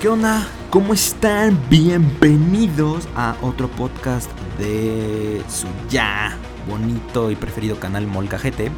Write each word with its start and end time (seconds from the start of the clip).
¿Qué 0.00 0.08
onda? 0.08 0.46
¿Cómo 0.68 0.92
están? 0.92 1.58
Bienvenidos 1.70 3.08
a 3.16 3.34
otro 3.40 3.66
podcast 3.68 4.30
de 4.58 5.42
su 5.48 5.66
ya 5.88 6.36
bonito 6.68 7.30
y 7.30 7.34
preferido 7.34 7.80
canal 7.80 8.06
Molcajete. 8.06 8.70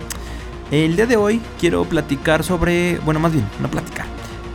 El 0.70 0.94
día 0.94 1.06
de 1.06 1.16
hoy 1.16 1.42
quiero 1.58 1.84
platicar 1.86 2.44
sobre, 2.44 2.98
bueno, 3.00 3.18
más 3.18 3.32
bien, 3.32 3.44
no 3.60 3.68
platicar. 3.68 4.06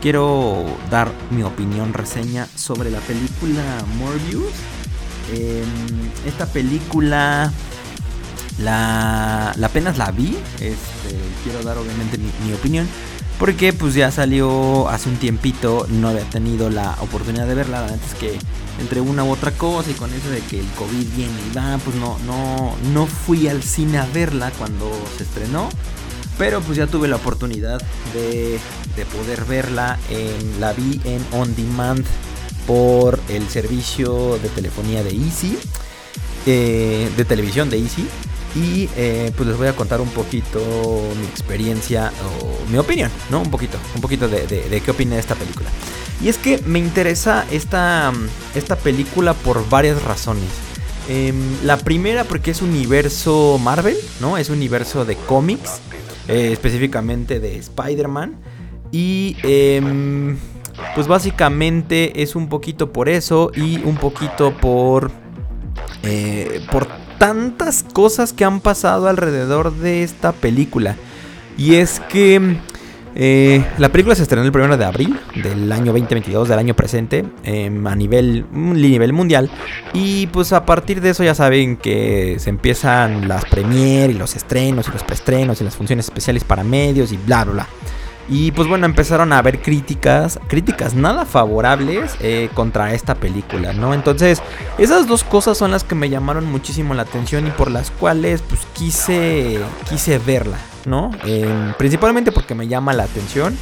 Quiero 0.02 0.63
dar 0.89 1.12
mi 1.31 1.44
opinión, 1.44 1.94
reseña 1.94 2.47
sobre 2.56 2.90
la 2.92 3.00
película 3.00 3.62
Morbius. 3.98 4.54
Em, 5.34 5.66
esta 6.26 6.46
película 6.46 7.52
la, 8.60 9.52
la 9.58 9.68
apenas 9.68 9.98
la 9.98 10.12
vi. 10.12 10.38
Este, 10.62 11.20
quiero 11.44 11.62
dar 11.62 11.78
obviamente 11.78 12.18
mi 12.18 12.54
opinión. 12.54 12.88
Porque 13.40 13.74
pues 13.74 13.94
ya 13.94 14.12
salió 14.12 14.88
hace 14.90 15.10
un 15.10 15.18
tiempito, 15.18 15.86
no 15.90 16.09
había 16.09 16.23
tenido 16.30 16.70
la 16.70 16.95
oportunidad 17.02 17.48
de 17.48 17.55
verla. 17.55 17.86
Antes 17.86 18.13
que 18.16 18.38
entre 18.80 19.02
una 19.02 19.23
u 19.23 19.31
otra 19.31 19.52
cosa 19.52 19.91
y 19.91 19.94
con 19.94 20.13
eso 20.13 20.30
de 20.30 20.40
que 20.41 20.59
el 20.59 20.67
COVID 20.77 21.07
viene 21.16 21.34
y 21.52 21.55
va, 21.55 21.77
pues 21.84 21.95
no, 21.98 22.17
no, 22.26 22.76
no 22.93 23.05
fui 23.05 23.48
al 23.48 23.63
cine 23.63 23.98
a 23.98 24.05
verla 24.05 24.52
cuando 24.57 24.91
se 25.17 25.23
estrenó. 25.23 25.70
Pero 26.38 26.62
pues 26.62 26.77
ya 26.77 26.88
tuve 26.88 27.07
la 27.07 27.17
oportunidad 27.17 27.81
de, 28.13 28.59
de 28.95 29.05
poder 29.05 29.45
verla. 29.45 29.99
En, 30.09 30.59
la 30.59 30.73
vi 30.73 30.99
en 31.04 31.23
On 31.31 31.55
Demand 31.55 32.05
por 32.65 33.20
el 33.29 33.48
servicio 33.49 34.40
de 34.40 34.49
telefonía 34.49 35.04
de 35.04 35.12
Easy. 35.12 35.57
Eh, 36.45 37.09
de 37.15 37.26
televisión 37.26 37.70
de 37.70 37.79
Easy. 37.79 38.07
Y 38.55 38.88
eh, 38.95 39.31
pues 39.35 39.49
les 39.49 39.57
voy 39.57 39.67
a 39.67 39.75
contar 39.75 39.99
un 39.99 40.09
poquito 40.09 40.59
mi 41.20 41.25
experiencia 41.25 42.12
o 42.41 42.71
mi 42.71 42.77
opinión, 42.77 43.09
¿no? 43.31 43.41
Un 43.41 43.49
poquito, 43.49 43.77
un 43.95 44.02
poquito 44.02 44.27
de, 44.27 44.81
qué 44.84 44.91
opiné 44.91 45.16
de 45.16 45.21
esta 45.21 45.35
película. 45.35 45.70
Y 46.21 46.29
es 46.29 46.38
que 46.38 46.59
me 46.66 46.79
interesa 46.79 47.45
esta, 47.52 48.13
esta 48.53 48.76
película 48.76 49.34
por 49.34 49.67
varias 49.70 50.02
razones. 50.04 50.49
Em, 51.09 51.35
la 51.63 51.77
primera 51.77 52.24
porque 52.24 52.51
es 52.51 52.62
universo 52.62 53.59
Marvel, 53.62 53.98
¿no? 54.21 54.37
Es 54.37 54.49
universo 54.49 55.04
de 55.04 55.15
cómics, 55.15 55.81
eh, 56.27 56.51
específicamente 56.54 57.40
de 57.40 57.57
Spider-Man. 57.57 58.35
Y 58.91 59.35
em, 59.41 60.37
pues 60.93 61.07
básicamente 61.07 62.21
es 62.21 62.35
un 62.35 62.48
poquito 62.48 62.93
por 62.93 63.09
eso 63.09 63.51
y 63.55 63.77
un 63.84 63.96
poquito 63.96 64.56
por... 64.56 65.12
Eh, 66.04 66.62
por 66.72 66.88
tantas 67.24 67.84
cosas 67.84 68.34
que 68.34 68.44
han 68.44 68.60
pasado 68.60 69.08
alrededor 69.08 69.74
de 69.74 70.04
esta 70.04 70.34
película. 70.34 70.98
Y 71.58 71.76
es 71.76 72.02
que 72.02 72.58
eh, 73.16 73.66
la 73.78 73.88
película 73.94 74.14
se 74.14 74.24
estrenó 74.24 74.44
el 74.44 74.54
1 74.54 74.76
de 74.76 74.84
abril 74.84 75.18
del 75.42 75.72
año 75.72 75.94
2022, 75.94 76.50
del 76.50 76.60
año 76.60 76.74
presente, 76.74 77.24
em, 77.46 77.88
a 77.88 77.96
nivel, 77.96 78.46
nivel 78.52 79.14
mundial. 79.14 79.50
Y 79.94 80.28
pues 80.28 80.52
a 80.52 80.66
partir 80.66 81.00
de 81.00 81.12
eso 81.12 81.24
ya 81.24 81.34
saben 81.34 81.78
que 81.78 82.36
se 82.40 82.50
empiezan 82.50 83.30
las 83.30 83.46
premier 83.46 84.10
y 84.10 84.16
los 84.16 84.36
estrenos 84.36 84.90
y 84.90 84.92
los 84.92 85.04
preestrenos 85.04 85.62
y 85.62 85.64
las 85.64 85.78
funciones 85.78 86.08
especiales 86.08 86.44
para 86.44 86.66
medios 86.66 87.14
y 87.14 87.18
bla, 87.26 87.46
bla, 87.46 87.54
bla. 87.54 87.68
Y 88.30 88.52
pues 88.52 88.68
bueno, 88.68 88.86
empezaron 88.86 89.34
a 89.34 89.40
haber 89.40 89.62
críticas, 89.62 90.40
críticas 90.48 90.94
nada 90.94 91.26
favorables 91.26 92.16
eh, 92.22 92.50
contra 92.54 92.94
esta 92.94 93.16
película, 93.16 93.74
¿no? 93.74 93.94
Entonces, 93.94 94.42
esas 94.78 95.08
dos 95.08 95.24
cosas 95.24 95.58
son 95.58 95.72
las 95.72 95.84
que 95.84 95.96
me 95.96 96.10
llamaron 96.10 96.50
muchísimo 96.50 96.94
la 96.94 97.02
atención 97.02 97.48
y 97.48 97.52
por 97.52 97.70
las 97.70 97.92
cuales 97.92 98.42
pues 98.42 98.62
quise, 98.74 99.60
quise 99.90 100.20
verla, 100.20 100.58
¿no? 100.86 101.12
Em, 101.26 101.74
principalmente 101.78 102.32
porque 102.32 102.56
me 102.56 102.68
llama 102.68 102.94
la 102.94 103.04
atención. 103.04 103.58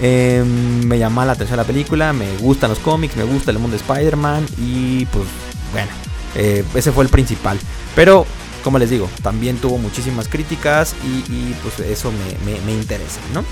Em, 0.00 0.84
me 0.84 0.98
llama 0.98 1.24
la 1.24 1.32
atención 1.32 1.56
la 1.56 1.64
película, 1.64 2.12
me 2.12 2.36
gustan 2.38 2.68
los 2.70 2.80
cómics, 2.80 3.16
me 3.16 3.24
gusta 3.24 3.52
el 3.52 3.58
mundo 3.58 3.76
de 3.76 3.82
Spider-Man 3.82 4.44
y 4.58 5.06
pues 5.06 5.24
bueno, 5.72 5.90
eh, 6.34 6.62
ese 6.74 6.92
fue 6.92 7.04
el 7.04 7.10
principal. 7.10 7.58
Pero 7.94 8.26
como 8.62 8.78
les 8.78 8.90
digo, 8.90 9.08
también 9.22 9.58
tuvo 9.58 9.78
muchísimas 9.78 10.26
críticas 10.26 10.94
y, 11.04 11.54
pues 11.62 11.80
eso 11.80 12.10
me, 12.44 12.58
me 12.60 12.72
interesa, 12.72 13.20
¿no? 13.34 13.44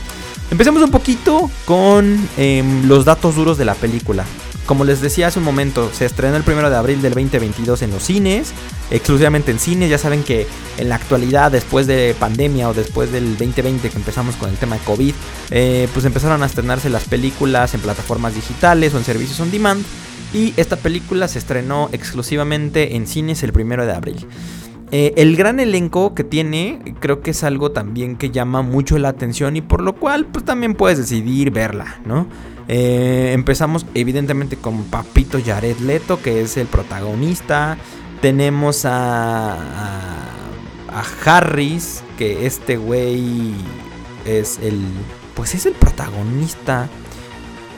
Empecemos 0.52 0.82
un 0.82 0.90
poquito 0.90 1.50
con 1.64 2.28
em, 2.36 2.86
los 2.86 3.06
datos 3.06 3.36
duros 3.36 3.56
de 3.56 3.64
la 3.64 3.74
película. 3.74 4.26
Como 4.66 4.84
les 4.84 5.00
decía 5.00 5.28
hace 5.28 5.38
un 5.38 5.46
momento, 5.46 5.90
se 5.94 6.04
estrenó 6.04 6.36
el 6.36 6.42
1 6.46 6.68
de 6.68 6.76
abril 6.76 7.00
del 7.00 7.14
2022 7.14 7.80
en 7.80 7.90
los 7.90 8.02
cines, 8.02 8.52
exclusivamente 8.90 9.50
en 9.50 9.58
cines. 9.58 9.88
Ya 9.88 9.96
saben 9.96 10.22
que 10.22 10.46
en 10.76 10.90
la 10.90 10.96
actualidad, 10.96 11.50
después 11.50 11.86
de 11.86 12.14
pandemia 12.20 12.68
o 12.68 12.74
después 12.74 13.10
del 13.10 13.30
2020 13.38 13.88
que 13.88 13.96
empezamos 13.96 14.36
con 14.36 14.50
el 14.50 14.56
tema 14.56 14.76
de 14.76 14.82
COVID, 14.82 15.14
eh, 15.52 15.88
pues 15.94 16.04
empezaron 16.04 16.42
a 16.42 16.46
estrenarse 16.46 16.90
las 16.90 17.04
películas 17.04 17.72
en 17.72 17.80
plataformas 17.80 18.34
digitales 18.34 18.92
o 18.92 18.98
en 18.98 19.04
servicios 19.04 19.40
on 19.40 19.50
demand. 19.50 19.82
Y 20.34 20.52
esta 20.58 20.76
película 20.76 21.28
se 21.28 21.38
estrenó 21.38 21.88
exclusivamente 21.92 22.94
en 22.94 23.06
cines 23.06 23.42
el 23.42 23.58
1 23.58 23.86
de 23.86 23.92
abril. 23.92 24.26
Eh, 24.94 25.14
el 25.16 25.36
gran 25.36 25.58
elenco 25.58 26.14
que 26.14 26.22
tiene 26.22 26.94
creo 27.00 27.22
que 27.22 27.30
es 27.30 27.44
algo 27.44 27.72
también 27.72 28.16
que 28.16 28.30
llama 28.30 28.60
mucho 28.60 28.98
la 28.98 29.08
atención 29.08 29.56
y 29.56 29.62
por 29.62 29.82
lo 29.82 29.94
cual 29.94 30.26
pues 30.26 30.44
también 30.44 30.74
puedes 30.74 30.98
decidir 30.98 31.50
verla, 31.50 31.98
¿no? 32.04 32.26
Eh, 32.68 33.30
empezamos 33.32 33.86
evidentemente 33.94 34.58
con 34.58 34.84
Papito 34.84 35.38
Jared 35.42 35.78
Leto 35.78 36.20
que 36.20 36.42
es 36.42 36.58
el 36.58 36.66
protagonista. 36.66 37.78
Tenemos 38.20 38.84
a, 38.84 39.54
a, 40.90 41.04
Harris 41.24 42.04
que 42.18 42.44
este 42.44 42.76
güey 42.76 43.54
es 44.26 44.58
el 44.58 44.78
pues 45.34 45.54
es 45.54 45.64
el 45.64 45.72
protagonista. 45.72 46.90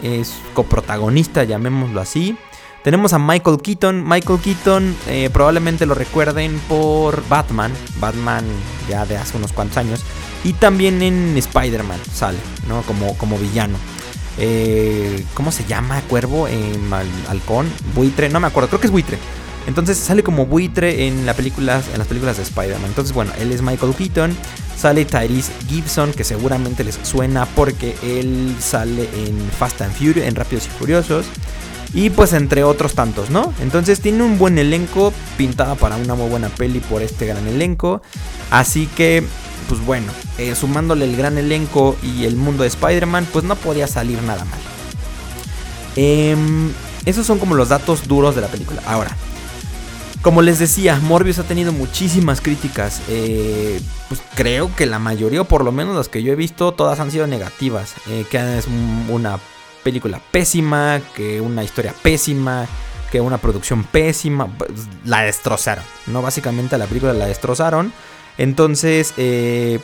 Es 0.02 0.34
coprotagonista, 0.52 1.44
llamémoslo 1.44 2.00
así. 2.00 2.36
Tenemos 2.84 3.14
a 3.14 3.18
Michael 3.18 3.62
Keaton. 3.62 4.06
Michael 4.06 4.40
Keaton 4.40 4.94
eh, 5.08 5.30
probablemente 5.32 5.86
lo 5.86 5.94
recuerden 5.94 6.60
por 6.68 7.26
Batman. 7.30 7.72
Batman 7.98 8.44
ya 8.90 9.06
de 9.06 9.16
hace 9.16 9.38
unos 9.38 9.54
cuantos 9.54 9.78
años. 9.78 10.02
Y 10.44 10.52
también 10.52 11.00
en 11.00 11.34
Spider-Man 11.34 11.98
sale, 12.12 12.36
¿no? 12.68 12.82
Como, 12.82 13.16
como 13.16 13.38
villano. 13.38 13.78
Eh, 14.36 15.24
¿Cómo 15.32 15.50
se 15.50 15.64
llama? 15.64 16.02
Cuervo, 16.02 16.46
eh, 16.46 16.78
halcón, 17.30 17.72
buitre, 17.94 18.28
no 18.28 18.38
me 18.38 18.48
acuerdo, 18.48 18.68
creo 18.68 18.80
que 18.80 18.88
es 18.88 18.92
buitre. 18.92 19.16
Entonces 19.66 19.96
sale 19.96 20.22
como 20.22 20.44
buitre 20.44 21.06
en, 21.06 21.24
las 21.24 21.36
películas, 21.36 21.86
en 21.90 21.98
las 21.98 22.06
películas 22.06 22.36
de 22.36 22.42
Spider-Man. 22.42 22.84
Entonces, 22.84 23.14
bueno, 23.14 23.32
él 23.38 23.50
es 23.50 23.62
Michael 23.62 23.94
Keaton. 23.94 24.36
Sale 24.76 25.06
Tyrese 25.06 25.52
Gibson, 25.68 26.12
que 26.12 26.24
seguramente 26.24 26.84
les 26.84 26.98
suena 27.02 27.46
porque 27.46 27.96
él 28.02 28.54
sale 28.60 29.08
en 29.26 29.38
Fast 29.58 29.80
and 29.80 29.94
Furious, 29.94 30.26
en 30.26 30.34
Rápidos 30.34 30.66
y 30.66 30.78
Furiosos. 30.78 31.24
Y 31.94 32.10
pues 32.10 32.32
entre 32.32 32.64
otros 32.64 32.94
tantos, 32.94 33.30
¿no? 33.30 33.54
Entonces 33.60 34.00
tiene 34.00 34.24
un 34.24 34.36
buen 34.36 34.58
elenco, 34.58 35.12
pintada 35.36 35.76
para 35.76 35.96
una 35.96 36.16
muy 36.16 36.28
buena 36.28 36.48
peli 36.48 36.80
por 36.80 37.02
este 37.02 37.26
gran 37.26 37.46
elenco. 37.46 38.02
Así 38.50 38.88
que, 38.88 39.24
pues 39.68 39.80
bueno, 39.80 40.10
eh, 40.38 40.56
sumándole 40.56 41.04
el 41.04 41.16
gran 41.16 41.38
elenco 41.38 41.96
y 42.02 42.24
el 42.24 42.34
mundo 42.34 42.64
de 42.64 42.68
Spider-Man, 42.68 43.28
pues 43.32 43.44
no 43.44 43.54
podía 43.54 43.86
salir 43.86 44.20
nada 44.22 44.44
mal. 44.44 44.58
Em, 45.94 46.72
esos 47.04 47.26
son 47.26 47.38
como 47.38 47.54
los 47.54 47.68
datos 47.68 48.08
duros 48.08 48.34
de 48.34 48.40
la 48.40 48.48
película. 48.48 48.82
Ahora, 48.86 49.16
como 50.20 50.42
les 50.42 50.58
decía, 50.58 50.98
Morbius 51.00 51.38
ha 51.38 51.44
tenido 51.44 51.72
muchísimas 51.72 52.40
críticas. 52.40 53.02
Eh, 53.08 53.80
pues 54.08 54.20
creo 54.34 54.74
que 54.74 54.86
la 54.86 54.98
mayoría, 54.98 55.42
o 55.42 55.44
por 55.44 55.64
lo 55.64 55.70
menos 55.70 55.94
las 55.94 56.08
que 56.08 56.22
yo 56.22 56.32
he 56.32 56.36
visto, 56.36 56.72
todas 56.72 56.98
han 56.98 57.10
sido 57.10 57.26
negativas. 57.26 57.94
Eh, 58.08 58.24
que 58.30 58.58
es 58.58 58.66
una 59.10 59.38
película 59.84 60.20
pésima, 60.30 61.00
que 61.14 61.40
una 61.40 61.62
historia 61.62 61.94
pésima, 62.02 62.66
que 63.12 63.20
una 63.20 63.38
producción 63.38 63.84
pésima. 63.84 64.48
Pues, 64.48 64.72
la 65.04 65.22
destrozaron, 65.22 65.84
¿no? 66.06 66.22
Básicamente 66.22 66.76
la 66.76 66.86
película 66.86 67.12
la 67.12 67.26
destrozaron. 67.26 67.92
Entonces, 68.36 69.14
eh, 69.16 69.78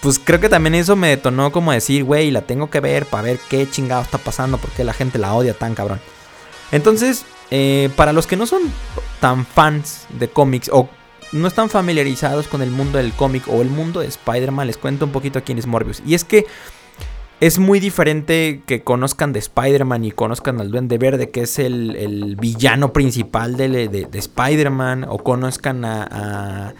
pues 0.00 0.18
creo 0.18 0.40
que 0.40 0.48
también 0.48 0.74
eso 0.74 0.96
me 0.96 1.08
detonó 1.08 1.52
como 1.52 1.72
decir, 1.72 2.04
güey, 2.04 2.30
la 2.30 2.40
tengo 2.40 2.70
que 2.70 2.80
ver 2.80 3.04
para 3.04 3.24
ver 3.24 3.38
qué 3.50 3.68
chingado 3.68 4.00
está 4.00 4.16
pasando, 4.16 4.56
porque 4.56 4.84
la 4.84 4.94
gente 4.94 5.18
la 5.18 5.34
odia 5.34 5.52
tan 5.52 5.74
cabrón. 5.74 6.00
Entonces, 6.72 7.26
eh, 7.50 7.90
para 7.96 8.14
los 8.14 8.26
que 8.26 8.36
no 8.36 8.46
son 8.46 8.62
tan 9.20 9.44
fans 9.44 10.06
de 10.18 10.30
cómics 10.30 10.70
o 10.72 10.88
no 11.32 11.46
están 11.46 11.68
familiarizados 11.68 12.48
con 12.48 12.62
el 12.62 12.70
mundo 12.70 12.98
del 12.98 13.12
cómic 13.12 13.44
o 13.48 13.60
el 13.60 13.68
mundo 13.68 14.00
de 14.00 14.06
Spider-Man, 14.06 14.66
les 14.66 14.78
cuento 14.78 15.04
un 15.04 15.12
poquito 15.12 15.42
quién 15.44 15.58
es 15.58 15.66
Morbius. 15.66 16.02
Y 16.06 16.14
es 16.14 16.24
que 16.24 16.46
es 17.40 17.58
muy 17.58 17.80
diferente 17.80 18.62
que 18.66 18.82
conozcan 18.82 19.32
de 19.32 19.38
Spider-Man 19.38 20.04
y 20.04 20.10
conozcan 20.10 20.60
al 20.60 20.70
Duende 20.70 20.98
Verde, 20.98 21.30
que 21.30 21.42
es 21.42 21.58
el, 21.58 22.36
villano 22.38 22.92
principal 22.92 23.56
de, 23.56 24.08
Spider-Man, 24.12 25.06
o 25.08 25.18
conozcan 25.18 25.84
a, 25.86 26.74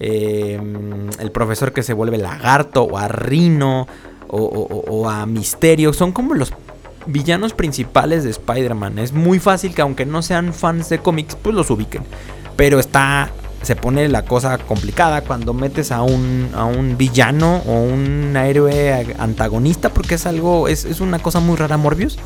em, 0.00 1.10
el 1.18 1.30
profesor 1.30 1.72
que 1.74 1.82
se 1.82 1.92
vuelve 1.92 2.16
lagarto, 2.16 2.84
o 2.84 2.96
a 2.96 3.08
Rino, 3.08 3.86
o, 4.28 5.08
a 5.08 5.26
Misterio. 5.26 5.92
Son 5.92 6.12
como 6.12 6.32
los 6.32 6.52
villanos 7.04 7.52
principales 7.52 8.24
de 8.24 8.30
Spider-Man. 8.30 8.98
Es 8.98 9.12
muy 9.12 9.38
fácil 9.38 9.74
que 9.74 9.82
aunque 9.82 10.06
no 10.06 10.22
sean 10.22 10.54
fans 10.54 10.88
de 10.88 10.98
cómics, 10.98 11.36
pues 11.36 11.54
los 11.54 11.70
ubiquen. 11.70 12.02
Pero 12.56 12.80
está 12.80 13.30
se 13.66 13.74
pone 13.74 14.08
la 14.08 14.24
cosa 14.24 14.58
complicada 14.58 15.22
cuando 15.22 15.52
metes 15.52 15.90
a 15.90 16.02
un, 16.02 16.50
a 16.54 16.64
un 16.64 16.96
villano 16.96 17.62
o 17.66 17.82
un 17.82 18.36
héroe 18.36 19.14
antagonista, 19.18 19.88
porque 19.88 20.14
es 20.14 20.24
algo, 20.24 20.68
es, 20.68 20.84
es, 20.84 21.00
una 21.00 21.18
cosa 21.18 21.40
muy 21.40 21.56
rara 21.56 21.76
Morbius. 21.76 22.16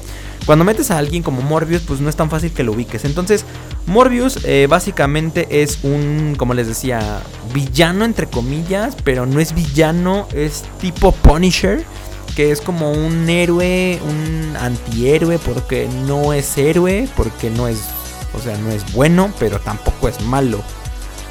Cuando 0.44 0.66
metes 0.66 0.90
a 0.90 0.98
alguien 0.98 1.22
como 1.22 1.40
Morbius, 1.40 1.80
pues 1.82 2.00
no 2.00 2.10
es 2.10 2.16
tan 2.16 2.28
fácil 2.28 2.52
que 2.52 2.62
lo 2.62 2.72
ubiques. 2.72 3.06
Entonces, 3.06 3.46
Morbius 3.86 4.44
eh, 4.44 4.66
básicamente 4.68 5.62
es 5.62 5.78
un, 5.82 6.34
como 6.36 6.52
les 6.52 6.66
decía, 6.66 7.00
villano 7.54 8.04
entre 8.04 8.26
comillas, 8.26 8.94
pero 9.02 9.24
no 9.24 9.40
es 9.40 9.54
villano, 9.54 10.28
es 10.34 10.64
tipo 10.78 11.12
Punisher 11.12 11.84
que 12.36 12.52
es 12.52 12.60
como 12.60 12.92
un 12.92 13.28
héroe, 13.28 13.98
un 14.08 14.56
antihéroe, 14.56 15.38
porque 15.38 15.88
no 16.06 16.32
es 16.32 16.56
héroe, 16.56 17.08
porque 17.16 17.50
no 17.50 17.66
es, 17.66 17.78
o 18.34 18.40
sea, 18.40 18.56
no 18.58 18.70
es 18.70 18.92
bueno, 18.92 19.32
pero 19.38 19.58
tampoco 19.58 20.08
es 20.08 20.20
malo. 20.22 20.62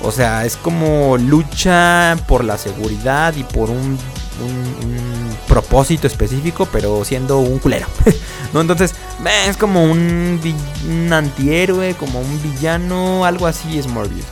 O 0.01 0.12
sea, 0.12 0.46
es 0.46 0.56
como 0.56 1.18
lucha 1.18 2.18
por 2.28 2.44
la 2.44 2.57
seguridad 2.57 3.36
y 3.36 3.44
por 3.44 3.69
un, 3.69 3.98
propósito 5.48 6.07
específico, 6.07 6.68
pero 6.72 7.04
siendo 7.04 7.40
un 7.40 7.60
culero. 7.60 7.88
¿No? 8.54 8.62
Entonces, 8.62 8.96
es 9.48 9.57
como 9.57 9.84
un, 9.84 10.40
antihéroe, 11.12 11.96
como 11.96 12.22
un 12.22 12.42
villano, 12.42 13.25
algo 13.25 13.48
así 13.48 13.78
es 13.78 13.88
Morbius. 13.88 14.25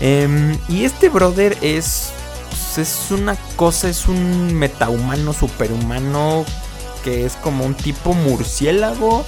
Em, 0.00 0.58
y 0.68 0.84
este 0.84 1.08
brother 1.08 1.56
es, 1.62 2.10
pues, 2.50 2.78
es 2.78 3.10
una 3.10 3.36
cosa, 3.56 3.88
es 3.88 4.06
un 4.08 4.54
metahumano, 4.54 5.32
superhumano, 5.32 6.44
que 7.02 7.24
es 7.24 7.34
como 7.36 7.64
un 7.64 7.74
tipo 7.74 8.12
murciélago 8.12 9.24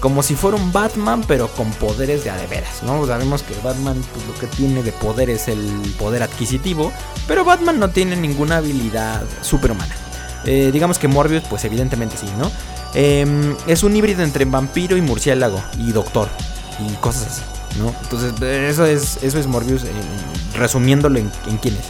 como 0.00 0.22
si 0.22 0.34
fuera 0.34 0.56
un 0.56 0.72
Batman, 0.72 1.22
pero 1.28 1.48
con 1.48 1.70
poderes 1.72 2.24
de 2.24 2.30
adeveras, 2.30 2.82
¿no? 2.82 3.06
Sabemos 3.06 3.42
que 3.42 3.54
Batman 3.62 4.02
pues, 4.12 4.26
lo 4.26 4.34
que 4.34 4.46
tiene 4.56 4.82
de 4.82 4.92
poder 4.92 5.28
es 5.28 5.46
el 5.48 5.60
poder 5.98 6.22
adquisitivo, 6.22 6.90
pero 7.28 7.44
Batman 7.44 7.78
no 7.78 7.90
tiene 7.90 8.16
ninguna 8.16 8.56
habilidad 8.56 9.22
superhumana. 9.42 9.94
Eh, 10.44 10.70
digamos 10.72 10.98
que 10.98 11.06
Morbius, 11.06 11.44
pues 11.48 11.64
evidentemente 11.66 12.16
sí, 12.16 12.26
¿no? 12.38 12.50
Em, 12.94 13.54
es 13.66 13.82
un 13.82 13.94
híbrido 13.94 14.22
entre 14.22 14.46
vampiro 14.46 14.96
y 14.96 15.02
murciélago 15.02 15.62
y 15.78 15.92
doctor 15.92 16.28
y 16.80 16.94
cosas 16.94 17.26
así, 17.26 17.42
¿no? 17.78 17.94
Entonces, 18.02 18.32
eso 18.40 18.86
es, 18.86 19.18
eso 19.22 19.38
es 19.38 19.46
Morbius, 19.46 19.82
resumiéndolo 20.54 21.18
en, 21.18 21.30
en 21.46 21.58
quién 21.58 21.74
es. 21.74 21.84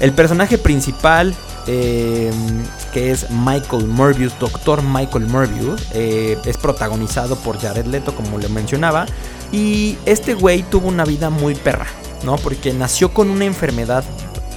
El 0.00 0.12
personaje 0.12 0.56
principal 0.56 1.34
Em, 1.66 2.64
que 2.92 3.12
es 3.12 3.30
Michael 3.30 3.86
Morbius, 3.86 4.36
Doctor 4.38 4.82
Michael 4.82 5.26
Morbius. 5.26 5.82
Eh, 5.92 6.36
es 6.44 6.56
protagonizado 6.56 7.36
por 7.36 7.60
Jared 7.60 7.86
Leto, 7.86 8.14
como 8.14 8.38
le 8.38 8.48
mencionaba. 8.48 9.06
Y 9.52 9.96
este 10.06 10.34
güey 10.34 10.62
tuvo 10.62 10.88
una 10.88 11.04
vida 11.04 11.30
muy 11.30 11.54
perra, 11.54 11.86
¿no? 12.24 12.36
Porque 12.36 12.72
nació 12.72 13.12
con 13.14 13.30
una 13.30 13.44
enfermedad 13.44 14.04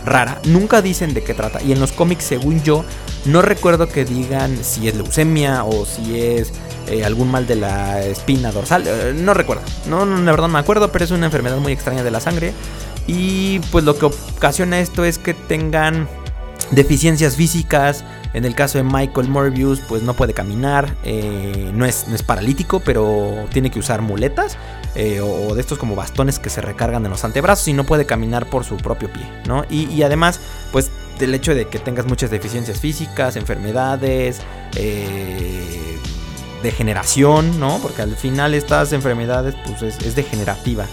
rara. 0.05 0.39
Nunca 0.45 0.81
dicen 0.81 1.13
de 1.13 1.23
qué 1.23 1.33
trata. 1.33 1.61
Y 1.61 1.71
en 1.71 1.79
los 1.79 1.91
cómics, 1.91 2.23
según 2.23 2.61
yo, 2.63 2.83
no 3.25 3.41
recuerdo 3.41 3.87
que 3.87 4.05
digan 4.05 4.63
si 4.63 4.87
es 4.87 4.95
leucemia 4.95 5.63
o 5.63 5.85
si 5.85 6.19
es 6.19 6.53
eh, 6.87 7.03
algún 7.03 7.29
mal 7.29 7.45
de 7.45 7.55
la 7.55 8.03
espina 8.03 8.51
dorsal. 8.51 8.83
Eh, 8.87 9.13
no 9.15 9.33
recuerdo. 9.33 9.63
No, 9.87 10.05
no, 10.05 10.17
la 10.17 10.31
verdad 10.31 10.47
no 10.47 10.53
me 10.53 10.59
acuerdo, 10.59 10.91
pero 10.91 11.05
es 11.05 11.11
una 11.11 11.27
enfermedad 11.27 11.57
muy 11.57 11.73
extraña 11.73 12.03
de 12.03 12.11
la 12.11 12.19
sangre. 12.19 12.53
Y 13.07 13.59
pues 13.71 13.83
lo 13.83 13.97
que 13.97 14.05
ocasiona 14.05 14.79
esto 14.79 15.05
es 15.05 15.19
que 15.19 15.33
tengan 15.33 16.07
deficiencias 16.71 17.35
físicas. 17.35 18.03
En 18.33 18.43
el 18.43 18.53
caso 18.53 18.77
de 18.77 18.83
Michael 18.83 19.29
Morbius, 19.29 19.79
pues 19.87 20.01
no 20.03 20.13
puede 20.13 20.33
caminar, 20.33 20.93
eh, 21.03 21.71
no, 21.73 21.85
es, 21.85 22.07
no, 22.07 22.15
es, 22.15 22.23
paralítico, 22.23 22.81
pero 22.81 23.45
tiene 23.53 23.71
que 23.71 23.79
usar 23.79 24.01
muletas 24.01 24.57
eh, 24.95 25.21
o, 25.21 25.55
de 25.55 25.61
estos 25.61 25.77
como 25.77 25.95
bastones 25.95 26.37
que 26.37 26.49
se 26.49 26.59
recargan 26.59 27.05
en 27.05 27.11
los 27.11 27.23
antebrazos 27.23 27.67
y 27.69 27.73
no 27.73 27.85
puede 27.85 28.05
caminar 28.05 28.49
por 28.49 28.65
su 28.65 28.75
propio 28.75 29.11
pie, 29.11 29.23
¿no? 29.47 29.63
Y, 29.69 30.03
además, 30.03 30.41
pues 30.73 30.91
del 31.17 31.33
hecho 31.33 31.55
de 31.55 31.67
que 31.69 31.79
tengas 31.79 32.07
muchas 32.07 32.29
deficiencias 32.29 32.81
físicas, 32.81 33.37
enfermedades, 33.37 34.41
eh, 34.75 35.97
degeneración, 36.61 37.57
¿no? 37.57 37.79
Porque 37.81 38.01
al 38.01 38.17
final 38.17 38.53
estas 38.53 38.91
enfermedades, 38.91 39.55
pues 39.65 39.81
es, 39.81 40.05
es 40.05 40.15
degenerativa. 40.15 40.87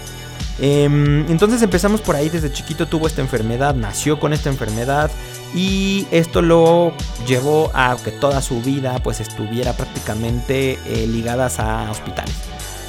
Em, 0.59 1.29
entonces 1.31 1.61
empezamos 1.61 2.01
por 2.01 2.15
ahí, 2.15 2.29
desde 2.29 2.51
chiquito 2.51 2.87
tuvo 2.87 3.07
esta 3.07 3.21
enfermedad, 3.21 3.73
nació 3.73 4.19
con 4.19 4.33
esta 4.33 4.49
enfermedad 4.49 5.09
y 5.53 6.07
esto 6.11 6.41
lo 6.41 6.93
llevó 7.27 7.71
a 7.73 7.95
que 8.03 8.11
toda 8.11 8.41
su 8.41 8.61
vida 8.61 8.99
pues 9.03 9.19
estuviera 9.19 9.73
prácticamente 9.73 10.79
eh, 10.85 11.07
ligadas 11.07 11.59
a 11.59 11.89
hospitales. 11.91 12.33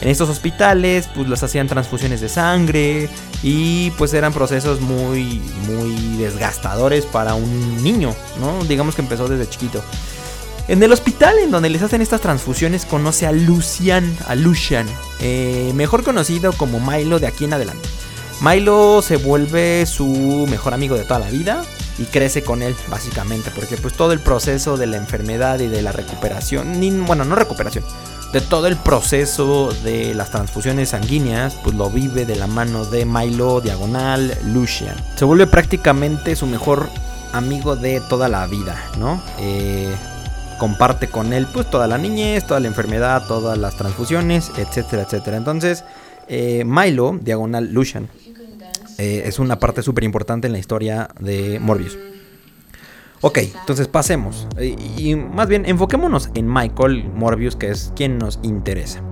En 0.01 0.09
estos 0.09 0.29
hospitales 0.29 1.09
pues 1.15 1.29
les 1.29 1.43
hacían 1.43 1.69
transfusiones 1.69 2.21
de 2.21 2.29
sangre 2.29 3.09
y 3.43 3.91
pues 3.93 4.13
eran 4.15 4.33
procesos 4.33 4.81
muy 4.81 5.41
muy 5.67 6.17
desgastadores 6.19 7.07
para 7.07 7.35
un 7.35 7.83
niño, 7.83 8.15
¿no? 8.41 8.65
Digamos 8.65 8.95
que 8.95 9.03
empezó 9.03 9.29
desde 9.29 9.49
chiquito. 9.49 9.83
En 10.67 10.83
el 10.83 10.93
hospital 10.93 11.39
en 11.39 11.51
donde 11.51 11.69
les 11.69 11.83
hacen 11.83 12.01
estas 12.01 12.23
transfusiones 12.23 12.87
conoce 12.87 13.27
a 13.27 13.33
Lucian, 13.33 14.17
a 14.27 14.35
Lucian, 14.35 14.87
eh, 15.21 15.73
mejor 15.75 16.03
conocido 16.03 16.55
como 16.55 16.81
Milo 16.81 17.19
de 17.19 17.27
aquí 17.27 17.45
en 17.45 17.53
adelante. 17.53 17.87
Milo 18.41 19.03
se 19.03 19.17
vuelve 19.17 19.85
su 19.85 20.47
mejor 20.51 20.73
amigo 20.73 20.97
de 20.97 21.05
toda 21.05 21.21
la 21.21 21.29
vida 21.29 21.63
y 21.99 22.05
crece 22.05 22.43
con 22.43 22.63
él 22.63 22.75
básicamente 22.89 23.51
porque 23.55 23.77
pues 23.77 23.95
todo 23.95 24.13
el 24.13 24.21
proceso 24.21 24.77
de 24.77 24.87
la 24.87 24.97
enfermedad 24.97 25.61
y 25.61 25.69
de 25.69 25.83
la 25.83 25.93
recuperación, 25.93 26.81
ni, 26.81 26.91
bueno 26.91 27.25
no 27.25 27.35
recuperación, 27.35 27.85
de 28.33 28.41
todo 28.41 28.67
el 28.67 28.77
proceso 28.77 29.73
de 29.85 30.13
las 30.15 30.31
transfusiones 30.31 30.91
sanguíneas 30.91 31.55
pues 31.63 31.77
lo 31.77 31.91
vive 31.91 32.27
de 32.27 32.37
la 32.37 32.47
mano 32.47 32.85
de 32.85 33.05
Milo 33.05 33.61
diagonal 33.61 34.37
Lucian. 34.53 34.97
Se 35.17 35.25
vuelve 35.25 35.47
prácticamente 35.47 36.35
su 36.35 36.47
mejor 36.47 36.89
amigo 37.33 37.77
de 37.77 38.01
toda 38.09 38.29
la 38.29 38.47
vida, 38.47 38.77
¿no? 38.99 39.23
Eh, 39.39 39.95
comparte 40.59 41.09
con 41.09 41.33
él 41.33 41.47
pues 41.53 41.71
toda 41.71 41.87
la 41.87 41.99
niñez, 41.99 42.47
toda 42.47 42.61
la 42.61 42.69
enfermedad, 42.69 43.25
todas 43.29 43.59
las 43.59 43.77
transfusiones, 43.77 44.51
etcétera, 44.57 45.03
etcétera. 45.03 45.37
Entonces, 45.37 45.85
eh, 46.29 46.65
Milo, 46.65 47.19
diagonal 47.21 47.73
Lucian, 47.73 48.09
eh, 48.99 49.23
es 49.27 49.39
una 49.39 49.59
parte 49.59 49.83
súper 49.83 50.05
importante 50.05 50.47
en 50.47 50.53
la 50.53 50.59
historia 50.59 51.09
de 51.21 51.59
Morbius. 51.61 51.99
Ok, 53.21 53.39
entonces 53.39 53.89
pasemos. 53.89 54.47
y, 54.61 55.15
más 55.15 55.49
bien, 55.49 55.65
enfoquémonos 55.67 56.31
en 56.35 56.53
Michael 56.53 57.11
Morbius, 57.15 57.57
que 57.57 57.71
es 57.71 57.93
quien 57.97 58.19
nos 58.19 58.39
interesa. 58.43 59.03